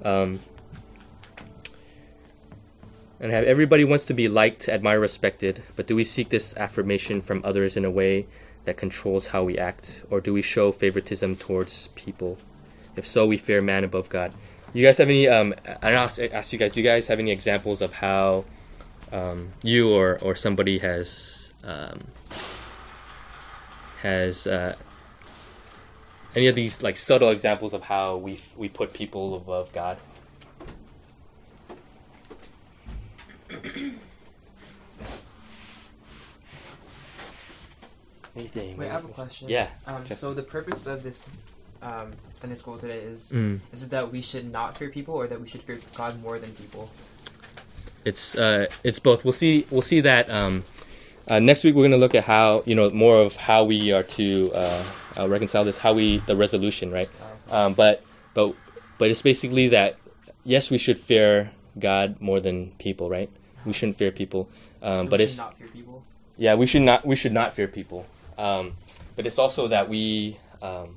[0.05, 0.41] Um,
[3.21, 7.21] and have everybody wants to be liked, admired, respected, but do we seek this affirmation
[7.21, 8.27] from others in a way
[8.65, 12.39] that controls how we act, or do we show favoritism towards people?
[12.97, 14.33] If so, we fear man above God.
[14.73, 15.29] You guys have any?
[15.29, 16.73] Um, I ask, ask you guys.
[16.73, 18.45] Do you guys have any examples of how
[19.13, 22.05] um, you or or somebody has um,
[24.03, 24.77] has uh,
[26.35, 29.99] any of these like subtle examples of how we we put people above God?
[38.37, 38.77] Anything?
[38.77, 39.49] Wait, I have a question.
[39.49, 39.69] Yeah.
[39.87, 41.25] Um, so the purpose of this
[41.83, 43.61] um, Sunday school today is Mm.
[43.73, 46.39] is it that we should not fear people, or that we should fear God more
[46.39, 46.91] than people?
[48.05, 49.25] It's uh, it's both.
[49.25, 49.67] We'll see.
[49.71, 50.65] We'll see that um,
[51.29, 53.93] uh, next week we're going to look at how you know more of how we
[53.93, 54.85] are to uh,
[55.19, 57.11] uh, reconcile this, how we the resolution, right?
[57.51, 58.55] Um, but but
[58.99, 59.97] but it's basically that
[60.45, 63.31] yes, we should fear God more than people, right?
[63.65, 64.49] We shouldn't fear people,
[64.83, 66.03] um, So but we it's not fear people.
[66.39, 68.07] yeah, we should not we should not fear people.
[68.39, 68.73] Um,
[69.17, 70.97] but it's also that we um,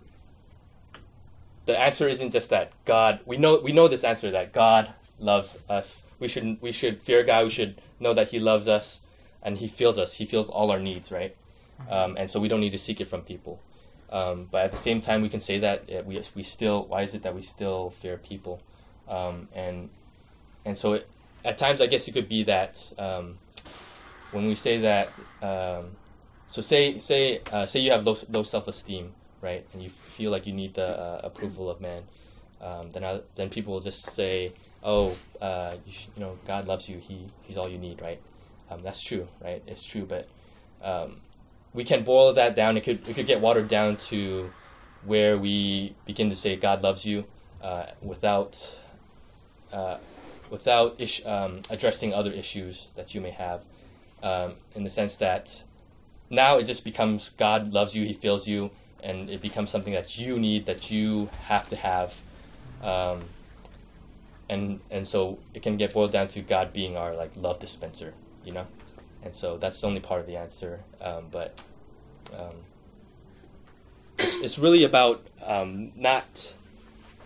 [1.66, 5.60] the answer isn't just that God we know we know this answer that God loves
[5.70, 6.06] us.
[6.20, 7.46] We should we should fear God.
[7.46, 9.02] We should know that He loves us
[9.42, 10.16] and He feels us.
[10.16, 11.36] He feels all our needs, right?
[11.90, 13.60] Um, and so we don't need to seek it from people.
[14.10, 17.14] Um, but at the same time, we can say that we we still why is
[17.14, 18.62] it that we still fear people?
[19.10, 19.90] Um, and
[20.66, 21.08] and so it,
[21.46, 23.38] at times, I guess it could be that um,
[24.32, 25.10] when we say that
[25.42, 25.96] um,
[26.48, 29.66] so say say uh, say you have low, low self esteem right?
[29.74, 32.04] And you feel like you need the uh, approval of man
[32.62, 34.54] um, then I, then people will just say
[34.84, 36.98] oh uh, you, you know God loves you.
[36.98, 38.22] He he's all you need right?
[38.70, 39.62] Um, that's true right?
[39.68, 40.28] It's true but
[40.82, 41.18] um,
[41.74, 42.78] we can boil that down.
[42.78, 44.52] It could it could get watered down to
[45.06, 47.26] where we begin to say God loves you
[47.62, 48.80] uh, without
[49.72, 49.98] uh,
[50.50, 53.62] without ish, um, addressing other issues that you may have
[54.24, 55.64] um, in the sense that
[56.30, 58.72] now it just becomes God loves you, He feels you,
[59.04, 62.16] and it becomes something that you need, that you have to have,
[62.82, 63.24] um,
[64.50, 68.14] and and so it can get boiled down to God being our like love dispenser,
[68.46, 68.66] you know,
[69.24, 70.80] and so that's the only part of the answer.
[71.02, 71.62] Um, but
[72.34, 72.56] um,
[74.18, 76.56] it's, it's really about um, not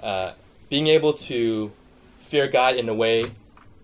[0.01, 0.32] uh,
[0.69, 1.71] being able to
[2.28, 3.24] fear God in a way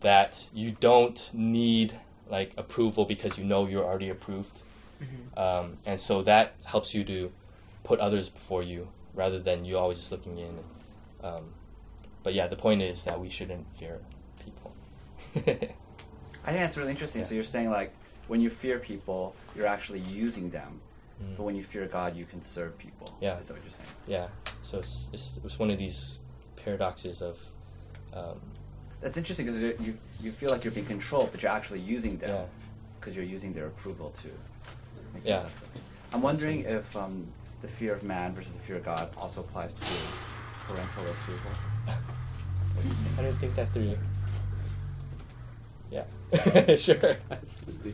[0.01, 1.93] that you don't need
[2.29, 4.57] like approval because you know you're already approved
[5.35, 7.31] um, and so that helps you to
[7.83, 10.59] put others before you rather than you always just looking in
[11.23, 11.43] um,
[12.23, 13.99] but yeah the point is that we shouldn't fear
[14.43, 14.71] people
[15.35, 15.41] I
[16.51, 17.21] think that's really interesting.
[17.21, 17.27] Yeah.
[17.27, 17.93] So you're saying like
[18.27, 20.81] when you fear people, you're actually using them,
[21.23, 21.37] Mm.
[21.37, 23.07] but when you fear God, you can serve people.
[23.21, 23.37] Yeah.
[23.39, 23.89] Is that what you're saying?
[24.07, 24.27] yeah
[24.63, 26.19] so it's, it's, it's one of these
[26.63, 27.37] paradoxes of
[28.15, 28.39] um,
[29.01, 32.29] That's interesting because you you feel like you're being controlled, but you're actually using them
[32.29, 32.45] yeah
[32.99, 34.27] because you're using their approval to.
[35.13, 35.33] Make Yeah.
[35.35, 35.69] yourself
[36.13, 37.27] I'm wondering if um,
[37.61, 39.87] the fear of man versus the fear of God also applies to
[40.67, 41.51] parental approval.
[41.85, 43.19] What do you think?
[43.19, 43.97] I didn't think that through
[45.91, 46.05] yeah
[46.77, 47.93] sure absolutely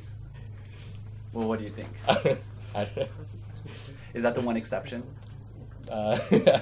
[1.34, 1.90] Well, what do you think?
[2.08, 2.14] I
[2.86, 3.08] don't know
[4.14, 5.04] Is that the one exception?
[5.90, 6.20] Uh,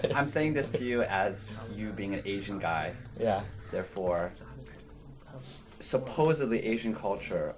[0.15, 2.93] I'm saying this to you as you being an Asian guy.
[3.19, 4.31] yeah Therefore,
[5.79, 7.53] supposedly Asian culture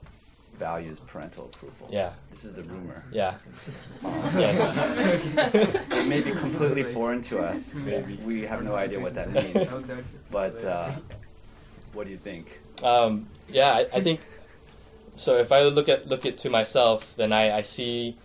[0.56, 1.88] values parental approval.
[1.90, 3.04] yeah This is the rumor.
[3.12, 3.38] yeah
[4.04, 4.78] Um, yes
[5.98, 7.76] It may be completely foreign to us.
[7.86, 8.16] Maybe.
[8.26, 9.74] We have no idea what that means.
[10.32, 10.92] But uh,
[11.94, 12.60] what do you think?
[12.84, 14.20] um, yeah, I, I think
[15.16, 15.38] so.
[15.38, 18.16] If I look at look at to myself, then I, I see,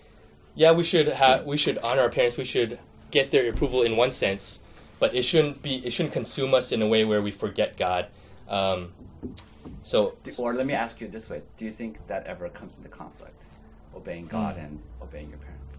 [0.55, 2.37] yeah, we should have we should honor our parents.
[2.37, 2.79] We should
[3.15, 4.59] get their approval in one sense,
[5.01, 8.09] but it shouldn't be it shouldn't consume us in a way where we forget God.
[8.49, 8.93] Um,
[9.83, 12.77] so Do- Or let me ask you this way: Do you think that ever comes
[12.79, 13.43] into conflict,
[13.95, 14.65] obeying God Hmm.
[14.65, 15.79] and obeying your parents?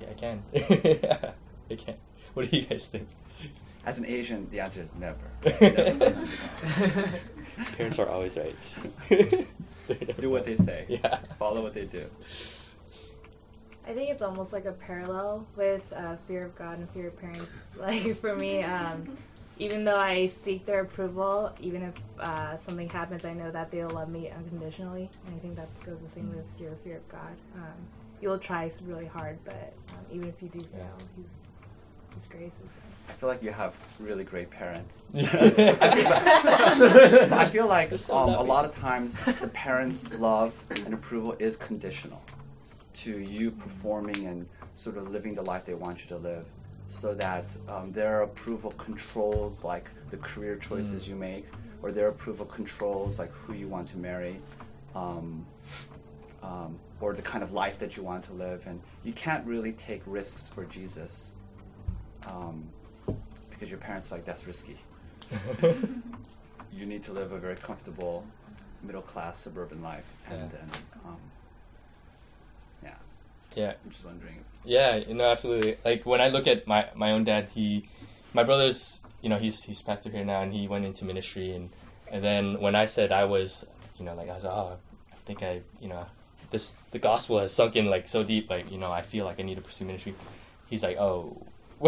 [0.00, 0.42] yeah, I can.
[1.70, 1.94] I can.
[2.34, 3.08] What do you guys think?
[3.86, 5.16] As an Asian, the answer is never.
[5.42, 7.24] Never comes into conflict.
[7.76, 8.62] Parents are always right.
[10.20, 10.84] Do what they say.
[11.02, 11.18] Yeah.
[11.38, 12.04] Follow what they do.
[13.88, 17.18] I think it's almost like a parallel with uh, fear of God and fear of
[17.18, 17.74] parents.
[17.78, 19.16] Like for me, um,
[19.58, 23.88] even though I seek their approval, even if uh, something happens, I know that they'll
[23.88, 27.34] love me unconditionally, and I think that goes the same with your fear of God.
[27.54, 27.72] Um,
[28.20, 31.48] you'll try really hard, but um, even if you do fail, His
[32.14, 32.82] His grace is there.
[33.08, 35.08] I feel like you have really great parents.
[35.16, 35.20] I
[37.32, 40.52] I feel like They're so um, a lot of times the parents' love
[40.84, 42.20] and approval is conditional
[42.94, 46.44] to you performing and sort of living the life they want you to live,
[46.88, 51.08] so that um, their approval controls like the career choices Mm.
[51.08, 51.46] you make,
[51.82, 54.36] or their approval controls like who you want to marry,
[54.94, 55.44] um,
[56.42, 58.66] um, or the kind of life that you want to live.
[58.66, 61.34] And you can't really take risks for Jesus.
[62.32, 62.68] Um,
[63.50, 64.76] because your parents are like that's risky
[66.72, 68.24] you need to live a very comfortable
[68.82, 70.58] middle class suburban life and, Yeah.
[70.62, 70.72] and
[71.04, 71.16] um,
[73.54, 73.74] yeah.
[73.84, 75.76] i'm just wondering Yeah, you know, absolutely.
[75.84, 77.88] Like when I look at my my own dad, he,
[78.34, 81.70] my brother's, you know, he's he's pastor here now, and he went into ministry, and
[82.12, 83.64] and then when I said I was,
[83.96, 84.76] you know, like I was, oh,
[85.10, 86.04] I think I, you know,
[86.50, 89.40] this the gospel has sunk in like so deep, like you know, I feel like
[89.40, 90.14] I need to pursue ministry.
[90.68, 91.40] He's like, oh,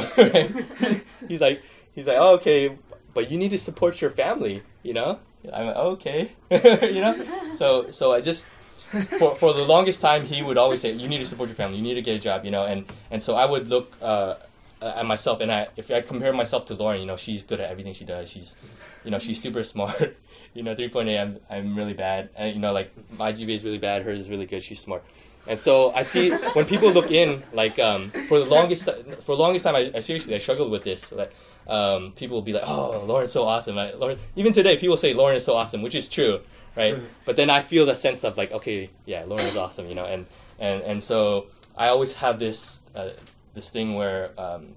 [1.29, 1.61] he's like,
[1.95, 2.79] he's like, oh, okay,
[3.13, 5.19] but you need to support your family, you know.
[5.53, 7.53] I'm like, okay, you know.
[7.53, 8.47] So so I just
[9.19, 11.77] for for the longest time he would always say you need to support your family,
[11.77, 14.35] you need to get a job, you know, and and so I would look uh,
[14.83, 17.71] at myself and I if I compare myself to Lauren, you know, she's good at
[17.71, 18.29] everything she does.
[18.29, 18.57] She's
[19.05, 20.17] you know she's super smart.
[20.55, 22.31] you know, 3.8, I'm I'm really bad.
[22.37, 24.63] And you know, like my GPA is really bad, hers is really good.
[24.63, 25.05] She's smart.
[25.49, 29.43] And so I see when people look in, like um, for the longest for the
[29.43, 31.13] longest time, I, I seriously I struggled with this.
[31.13, 31.33] Like
[31.69, 35.15] um, people will be like, "Oh, Lauren's so awesome." I, Lauren, even today, people say
[35.15, 36.41] Lauren is so awesome, which is true,
[36.77, 36.97] right?
[37.25, 40.05] But then I feel the sense of like, okay, yeah, Lauren is awesome, you know,
[40.05, 40.27] and
[40.59, 43.11] and and so I always have this uh,
[43.55, 44.75] this thing where um,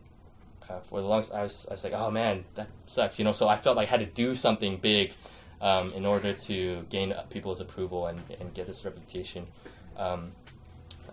[0.70, 3.32] uh, for the longest I was I was like, oh man, that sucks, you know.
[3.32, 5.14] So I felt like I had to do something big
[5.62, 9.48] um, in order to gain people's approval and and get this reputation.
[9.98, 10.32] Um,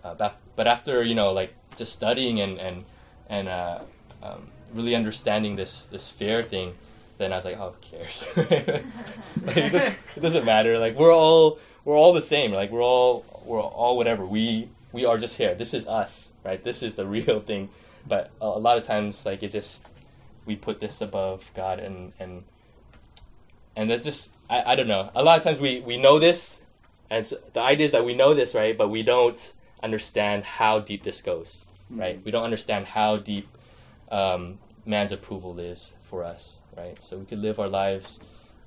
[0.03, 2.85] uh, but, but after you know like just studying and and
[3.29, 3.79] and uh,
[4.23, 6.75] um, really understanding this this fear thing,
[7.21, 8.27] then I was like, oh, who cares?
[8.35, 10.79] like, it, doesn't, it doesn't matter.
[10.79, 12.51] Like we're all we're all the same.
[12.51, 14.25] Like we're all we're all whatever.
[14.25, 15.55] We we are just here.
[15.55, 16.63] This is us, right?
[16.63, 17.69] This is the real thing.
[18.07, 19.89] But a, a lot of times, like it just
[20.45, 22.43] we put this above God and and
[23.75, 25.11] and that just I, I don't know.
[25.15, 26.61] A lot of times we we know this,
[27.09, 28.77] and so the idea is that we know this, right?
[28.77, 29.53] But we don't
[29.83, 32.21] understand how deep this goes, right?
[32.23, 33.47] We don't understand how deep
[34.11, 37.01] um, man's approval is for us, right?
[37.01, 38.19] So we could live our lives,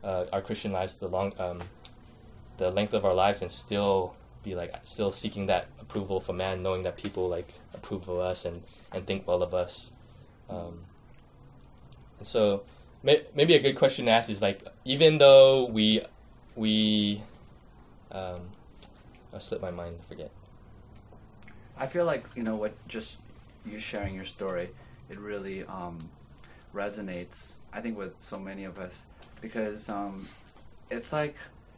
[0.03, 1.61] uh, our Christian lives, the long, um,
[2.57, 6.63] the length of our lives, and still be like still seeking that approval from man,
[6.63, 9.93] knowing that people like approve of us and and think well of us.
[10.49, 10.85] Um,
[12.19, 12.63] and so
[13.03, 16.03] may, maybe a good question to ask is like even though we
[16.55, 17.23] we
[18.13, 18.41] um,
[19.35, 19.99] I slipped my mind.
[20.09, 20.31] Forget.
[21.77, 23.19] I feel like you know what just
[23.67, 24.71] you sharing your story,
[25.15, 25.99] it really um,
[26.75, 27.57] resonates.
[27.73, 29.07] I think with so many of us
[29.41, 30.27] because um,
[30.91, 31.37] it's like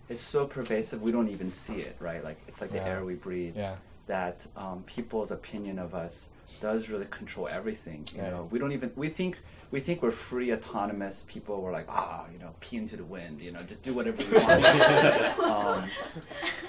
[0.08, 2.24] it's so pervasive we don't even see it, right?
[2.24, 3.56] Like it's like the air we breathe.
[3.56, 3.76] Yeah.
[4.06, 8.06] That um, people's opinion of us does really control everything.
[8.14, 8.30] You Right.
[8.30, 9.38] know, we don't even we think
[9.72, 11.60] we think we're free, autonomous people.
[11.60, 13.42] We're like ah, you know, pee into the wind.
[13.42, 14.64] You know, just do whatever we want.
[15.40, 15.90] um,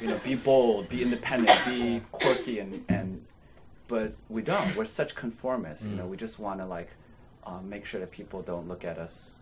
[0.02, 3.24] you know, be bold, be independent, be quirky, and and
[3.88, 4.76] but we don't.
[4.76, 5.88] We're such conformists.
[5.88, 6.10] You know, Mm.
[6.10, 6.90] we just want to like
[7.46, 9.38] um, make sure that people don't look at us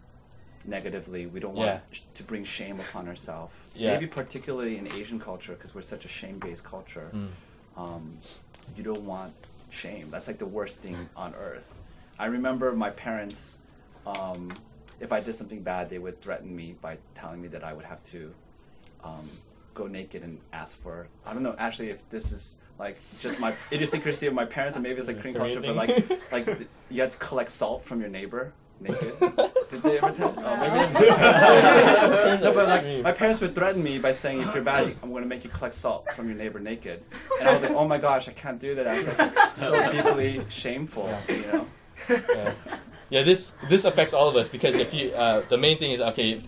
[0.66, 1.26] negatively.
[1.26, 1.66] We don't Yeah.
[1.66, 3.54] want sh- to bring shame upon ourselves.
[3.76, 3.94] Yeah.
[3.94, 7.10] Maybe particularly in Asian culture, because we're such a shame-based culture.
[7.14, 7.28] Mm.
[7.76, 8.18] Um,
[8.78, 9.34] you don't want
[9.72, 10.10] shame.
[10.12, 11.74] That's like the worst thing on earth.
[12.20, 13.58] I remember my parents.
[14.06, 14.52] Um,
[15.00, 17.86] if I did something bad, they would threaten me by telling me that I would
[17.86, 18.34] have to
[19.04, 19.30] um,
[19.74, 21.08] go naked and ask for.
[21.26, 24.84] I don't know actually if this is like just my idiosyncrasy of my parents, and
[24.84, 28.02] maybe it's like Korean Korean culture, but like like you had to collect salt from
[28.02, 29.18] your neighbor naked.
[29.20, 30.34] Did they ever tell?
[30.38, 34.64] Oh, maybe Turns no, but like my parents would threaten me by saying, "If you're
[34.64, 37.04] bad, I'm going to make you collect salt from your neighbor naked."
[37.40, 39.92] And I was like, "Oh my gosh, I can't do that." I was like so
[39.92, 41.68] deeply shameful, you know.
[42.10, 42.54] yeah.
[43.10, 46.02] yeah, this this affects all of us because if you uh, the main thing is
[46.02, 46.42] okay,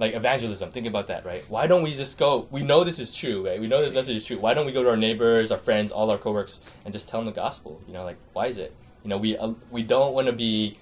[0.00, 0.72] like evangelism.
[0.72, 1.44] Think about that, right?
[1.48, 2.48] Why don't we just go?
[2.50, 3.60] We know this is true, right?
[3.60, 4.38] We know this message is true.
[4.38, 7.20] Why don't we go to our neighbors, our friends, all our coworkers, and just tell
[7.20, 7.80] them the gospel?
[7.86, 8.74] You know, like why is it?
[9.04, 10.78] You know, we uh, we don't want to be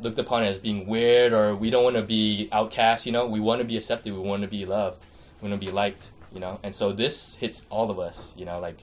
[0.00, 3.06] looked upon as being weird, or we don't want to be outcast.
[3.06, 4.12] You know, we want to be accepted.
[4.12, 5.06] We want to be loved.
[5.40, 6.10] We want to be liked.
[6.34, 8.34] You know, and so this hits all of us.
[8.36, 8.78] You know, like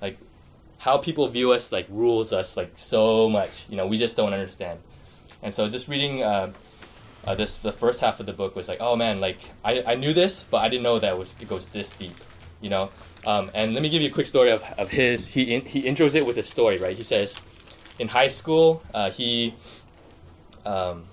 [0.00, 0.16] like
[0.78, 3.66] how people view us like rules us like so much.
[3.68, 4.80] You know, we just don't understand.
[5.42, 6.52] And so just reading uh,
[7.26, 9.94] uh, this the first half of the book was like, oh man, like I, I
[9.94, 12.14] knew this, but I didn't know that it was it goes this deep.
[12.60, 12.90] You know,
[13.26, 15.26] um, and let me give you a quick story of, of his.
[15.26, 16.94] He in, he intros it with a story, right?
[16.94, 17.40] He says,
[17.98, 19.54] in high school, uh, he
[20.64, 21.04] um,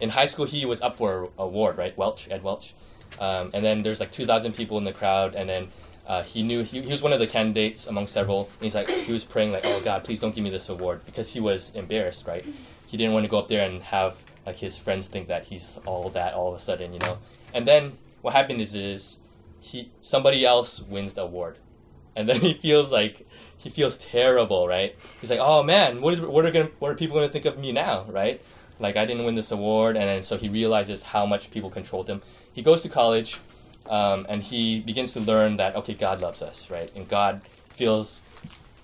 [0.00, 1.96] in high school he was up for a award, right?
[1.98, 2.74] Welch, Ed Welch,
[3.18, 5.68] um, and then there's like two thousand people in the crowd, and then
[6.08, 8.48] uh, he knew he, he was one of the candidates among several.
[8.54, 11.04] And he's like he was praying like, oh God, please don't give me this award
[11.04, 12.44] because he was embarrassed, right?
[12.86, 14.16] He didn't want to go up there and have
[14.46, 17.18] like his friends think that he's all that all of a sudden, you know.
[17.52, 19.20] And then what happened is is
[19.60, 21.58] he somebody else wins the award,
[22.16, 24.96] and then he feels like he feels terrible, right?
[25.20, 27.58] He's like, oh man, what is what are gonna what are people gonna think of
[27.58, 28.40] me now, right?
[28.80, 32.08] Like I didn't win this award, and then so he realizes how much people controlled
[32.08, 32.22] him.
[32.54, 33.38] He goes to college,
[33.88, 36.90] um, and he begins to learn that okay, God loves us, right?
[36.94, 38.20] And God feels,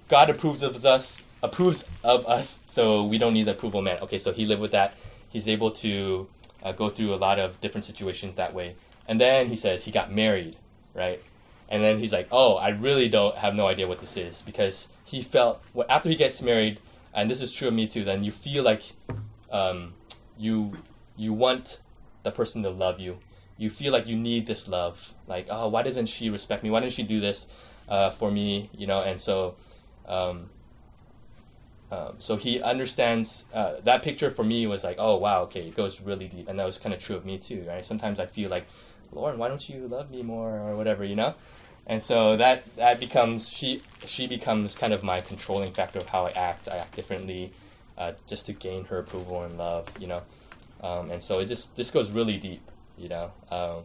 [0.09, 3.99] God approves of us, approves of us, so we don't need the approval man.
[4.03, 4.95] Okay, so he lived with that.
[5.29, 6.27] He's able to
[6.63, 8.75] uh, go through a lot of different situations that way.
[9.07, 10.57] And then he says he got married,
[10.95, 11.21] right?
[11.69, 14.89] And then he's like, oh, I really don't have no idea what this is because
[15.05, 16.79] he felt well, after he gets married,
[17.13, 18.05] and this is true of me too.
[18.05, 18.83] Then you feel like
[19.51, 19.95] um,
[20.39, 20.73] you
[21.17, 21.81] you want
[22.23, 23.19] the person to love you.
[23.57, 25.15] You feel like you need this love.
[25.27, 26.71] Like, oh, why doesn't she respect me?
[26.71, 27.47] Why doesn't she do this?
[27.89, 29.57] uh, for me, you know, and so.
[30.07, 30.51] Um,
[31.91, 35.77] um, so he understands uh, that picture for me was like, oh wow, okay, it
[35.77, 37.87] goes really deep, and that was kind of true of me too, right?
[37.87, 38.67] Sometimes I feel like,
[39.13, 41.35] Lauren, why don't you love me more or whatever, you know?
[41.87, 46.27] And so that that becomes she she becomes kind of my controlling factor of how
[46.27, 46.69] I act.
[46.69, 47.53] I act differently,
[47.97, 50.23] uh, just to gain her approval and love, you know.
[50.83, 52.63] Um, and so it just this goes really deep,
[52.99, 53.30] you know.
[53.51, 53.82] Um,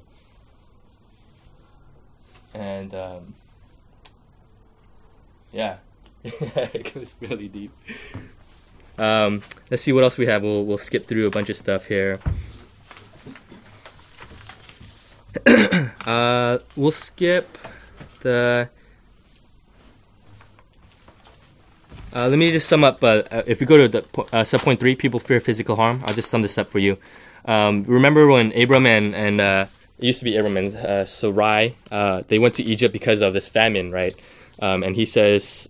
[2.54, 3.34] and um,
[5.52, 5.78] yeah,
[6.24, 7.72] it goes really deep.
[8.98, 10.44] Um, let's see what else we have.
[10.44, 12.20] We'll we'll skip through a bunch of stuff here.
[16.06, 17.58] uh, we'll skip
[18.22, 18.70] the.
[22.12, 23.04] Uh, let me just sum up.
[23.04, 26.04] Uh, if we go to the uh, sub point three, people fear physical harm.
[26.06, 26.98] I'll just sum this up for you.
[27.46, 29.66] Um, remember when Abram and and uh,
[29.98, 33.34] it used to be Abram and uh, Sarai, uh, they went to Egypt because of
[33.34, 34.14] this famine, right?
[34.62, 35.70] Um, and he says,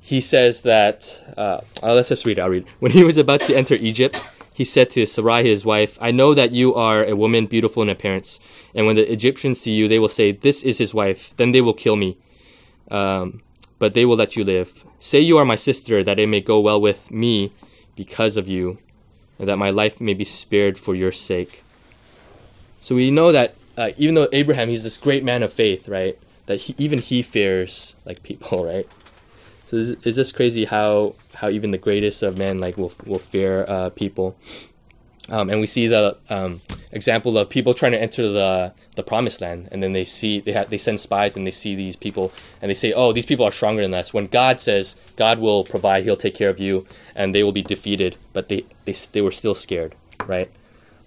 [0.00, 1.18] he says that.
[1.36, 2.42] Uh, uh, let's just read it.
[2.42, 2.66] I'll read.
[2.80, 4.22] When he was about to enter Egypt,
[4.52, 7.88] he said to Sarai, his wife, "I know that you are a woman beautiful in
[7.88, 8.40] appearance,
[8.74, 11.60] and when the Egyptians see you, they will say, "This is his wife." Then they
[11.60, 12.18] will kill me.
[12.90, 13.40] Um,
[13.78, 14.84] but they will let you live.
[15.00, 17.52] Say you are my sister, that it may go well with me
[17.96, 18.78] because of you,
[19.38, 21.62] and that my life may be spared for your sake.
[22.80, 26.18] So we know that uh, even though Abraham, he's this great man of faith, right?
[26.46, 28.86] That he, even he fears like people, right?
[29.66, 33.18] So is, is this crazy how how even the greatest of men like will will
[33.18, 34.36] fear uh, people?
[35.28, 36.60] Um, and we see the um,
[36.92, 40.52] example of people trying to enter the the promised land, and then they see they
[40.52, 43.46] have they send spies and they see these people, and they say, "Oh, these people
[43.46, 46.86] are stronger than us." When God says God will provide, He'll take care of you,
[47.14, 49.94] and they will be defeated, but they they they were still scared,
[50.26, 50.50] right?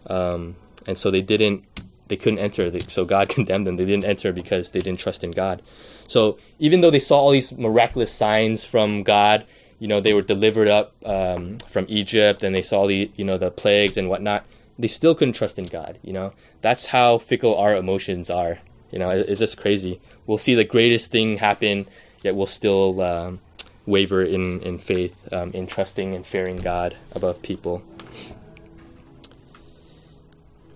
[0.08, 0.56] Um,
[0.88, 1.64] and so they didn't
[2.08, 2.80] they couldn't enter.
[2.90, 3.76] So God condemned them.
[3.76, 5.62] They didn't enter because they didn't trust in God.
[6.08, 9.46] So even though they saw all these miraculous signs from God,
[9.80, 13.38] you know, they were delivered up um, from Egypt, and they saw the you know
[13.38, 14.46] the plagues and whatnot.
[14.80, 15.98] They still couldn't trust in God.
[16.04, 18.60] You know, that's how fickle our emotions are.
[18.92, 20.00] You know, it's just crazy.
[20.26, 21.88] We'll see the greatest thing happen,
[22.24, 23.40] yet we'll still um,
[23.86, 27.84] waver in in faith, um, in trusting and fearing God above people.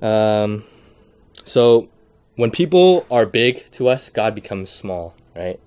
[0.02, 0.64] Um,
[1.46, 1.90] so
[2.36, 5.60] when people are big to us, God becomes small, right?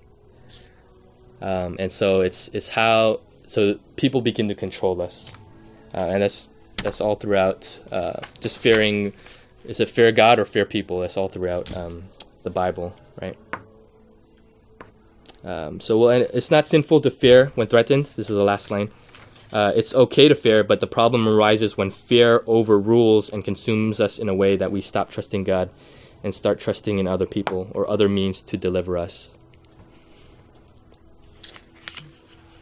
[1.41, 5.31] Um, and so it's it's how so people begin to control us,
[5.93, 7.79] uh, and that's that's all throughout.
[7.91, 9.13] Uh, just fearing,
[9.65, 10.99] is it fear God or fear people?
[10.99, 12.05] That's all throughout um,
[12.43, 13.37] the Bible, right?
[15.43, 18.05] Um, so well, it's not sinful to fear when threatened.
[18.05, 18.89] This is the last line.
[19.53, 24.17] Uh, it's okay to fear, but the problem arises when fear overrules and consumes us
[24.17, 25.69] in a way that we stop trusting God
[26.23, 29.29] and start trusting in other people or other means to deliver us.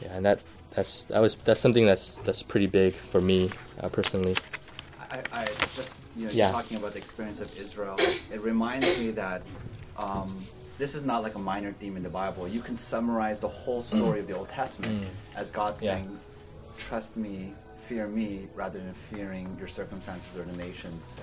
[0.01, 0.43] Yeah, and that
[0.75, 3.51] that's that was that's something that's that's pretty big for me
[3.81, 4.35] uh, personally.
[5.11, 5.45] I, I
[5.75, 6.51] just you know Yeah.
[6.51, 7.95] talking about the experience of Israel.
[8.31, 9.43] It reminds me that
[9.97, 10.45] um,
[10.79, 12.47] this is not like a minor theme in the Bible.
[12.47, 15.97] You can summarize the whole story of the Old Testament as God Yeah.
[15.97, 16.19] saying,
[16.77, 17.53] "Trust me,
[17.87, 21.15] fear me, rather than fearing your circumstances or the nations."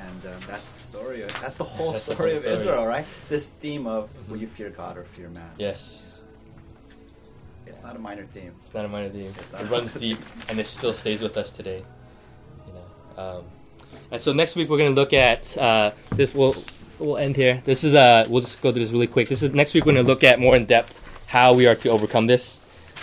[0.00, 1.22] And um, that's the story.
[1.22, 2.56] Of, that's the whole That's the story whole of story.
[2.56, 3.04] Israel, right?
[3.28, 5.50] This theme of will you fear God or fear man?
[5.58, 6.08] Yes,
[7.74, 8.54] It's not a minor theme.
[8.62, 9.32] it's not a minor theme.
[9.58, 10.18] It runs deep,
[10.48, 11.82] and it still stays with us today.
[12.68, 13.44] You know, um,
[14.12, 16.36] and so next week we're gonna look at uh, this.
[16.36, 16.54] We'll
[17.00, 17.62] we'll end here.
[17.64, 19.28] This is uh we'll just go through this really quick.
[19.28, 21.88] This is next week we're gonna look at more in depth how we are to
[21.88, 22.60] overcome this.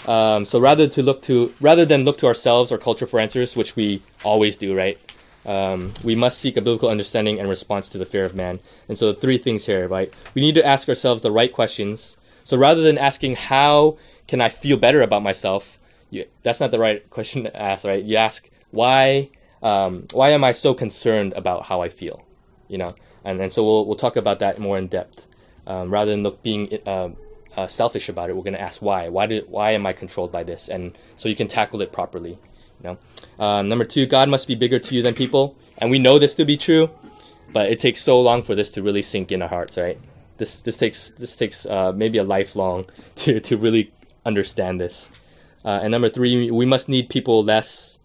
[0.08, 3.58] Um, so rather to look to rather than look to ourselves or culture for answers,
[3.58, 4.98] which we always do, right?
[5.46, 8.62] Um, we must seek a biblical understanding and response to the fear of man.
[8.88, 10.14] And so the three things here, right?
[10.34, 12.16] We need to ask ourselves the right questions.
[12.44, 15.80] So rather than asking how can I feel better about myself,
[16.10, 18.04] you, that's not the right question to ask, right?
[18.04, 19.30] You ask why
[19.62, 22.26] um, why am I so concerned about how I feel,
[22.68, 22.96] you know?
[23.24, 25.28] And and so we'll we'll talk about that more in depth,
[25.68, 27.10] um, rather than look being uh,
[27.56, 28.36] uh, selfish about it.
[28.36, 29.10] We're going to ask why.
[29.10, 30.70] Why did why am I controlled by this?
[30.70, 32.40] And so you can tackle it properly.
[32.82, 32.98] You
[33.40, 33.46] know.
[33.46, 36.34] Um, number two, God must be bigger to you than people, and we know this
[36.36, 36.90] to be true,
[37.54, 40.00] but it takes so long for this to really sink in our hearts, right?
[40.38, 42.86] This this takes this takes uh, maybe a lifelong
[43.18, 43.92] to to really
[44.26, 45.10] understand this.
[45.64, 48.00] Uh, and number three, we must need people less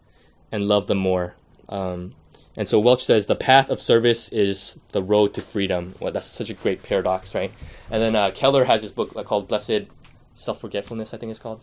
[0.52, 1.34] and love them more.
[1.68, 2.14] Um,
[2.56, 5.94] and so Welch says the path of service is the road to freedom.
[6.00, 7.52] Well, that's such a great paradox, right?
[7.90, 9.86] And then uh, Keller has this book called Blessed
[10.34, 11.62] Self Forgetfulness, I think it's called.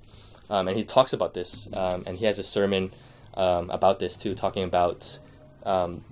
[0.49, 1.67] Um, and he talks about this.
[1.73, 2.91] Um, and he has a sermon
[3.33, 5.17] um, about this too, talking about
[5.63, 6.03] um,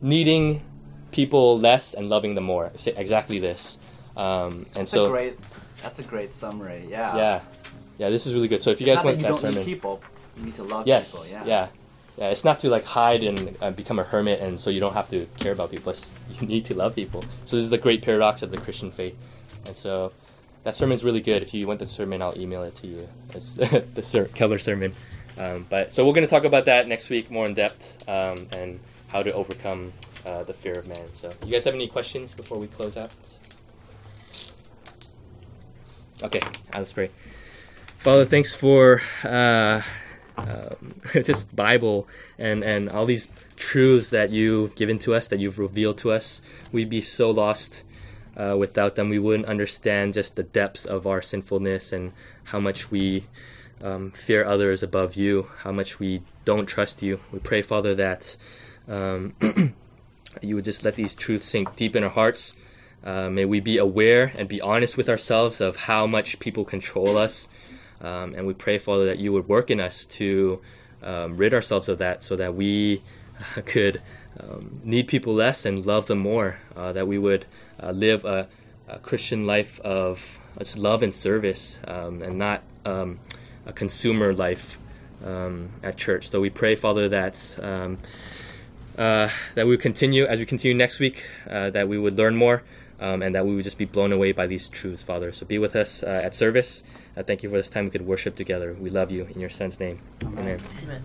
[0.00, 0.62] needing
[1.10, 2.72] people less and loving them more.
[2.86, 3.76] Exactly this.
[4.16, 5.38] Um, and That's so a great.
[5.82, 6.86] That's a great summary.
[6.88, 7.16] Yeah.
[7.16, 7.40] yeah,
[7.98, 8.62] yeah, this is really good.
[8.62, 10.02] So if you It's guys want that you that don't sermon, need people.
[10.36, 11.26] You need to love yes, people.
[11.26, 11.44] Yeah.
[11.44, 11.68] yeah,
[12.18, 14.92] yeah, It's not to like hide and uh, become a hermit, and so you don't
[14.92, 15.90] have to care about people.
[15.90, 17.24] It's, you need to love people.
[17.46, 19.16] So this is the great paradox of the Christian faith,
[19.66, 20.12] and so
[20.64, 21.42] that sermon's really good.
[21.42, 23.08] If you want the sermon, I'll email it to you.
[23.34, 23.52] It's
[23.94, 24.94] the ser- Keller sermon.
[25.38, 28.36] Um, but so we're going to talk about that next week more in depth um,
[28.52, 29.92] and how to overcome
[30.26, 31.06] uh, the fear of man.
[31.14, 33.14] So you guys have any questions before we close out?
[36.22, 36.40] Okay,
[36.74, 37.10] let's pray.
[37.98, 39.80] Father, thanks for uh,
[40.36, 40.94] um,
[41.24, 42.06] just Bible
[42.38, 46.42] and, and all these truths that you've given to us, that you've revealed to us.
[46.72, 47.82] We'd be so lost
[48.36, 49.08] uh, without them.
[49.08, 52.12] We wouldn't understand just the depths of our sinfulness and
[52.44, 53.26] how much we
[53.82, 57.20] um, fear others above you, how much we don't trust you.
[57.32, 58.36] We pray, Father, that
[58.88, 59.34] um,
[60.42, 62.56] you would just let these truths sink deep in our hearts.
[63.02, 67.16] Uh, may we be aware and be honest with ourselves of how much people control
[67.16, 67.48] us.
[68.00, 70.60] Um, and we pray, Father, that you would work in us to
[71.02, 73.02] um, rid ourselves of that so that we
[73.64, 74.02] could
[74.38, 76.58] um, need people less and love them more.
[76.76, 77.46] Uh, that we would
[77.82, 78.48] uh, live a,
[78.88, 83.18] a, Christian life of uh, love and service um, and not um,
[83.66, 84.78] a consumer life
[85.24, 86.30] um, at church.
[86.30, 87.96] So we pray, Father, that.
[88.98, 92.62] Uh, that we continue as we continue next week, uh, that we would learn more,
[93.00, 95.32] um, and that we would just be blown away by these truths, Father.
[95.32, 96.82] So be with us uh, at service.
[97.16, 98.76] Uh, thank you for this time we could worship together.
[98.78, 100.00] We love you in your Son's name.
[100.24, 100.58] Amen.
[100.82, 100.98] Amen.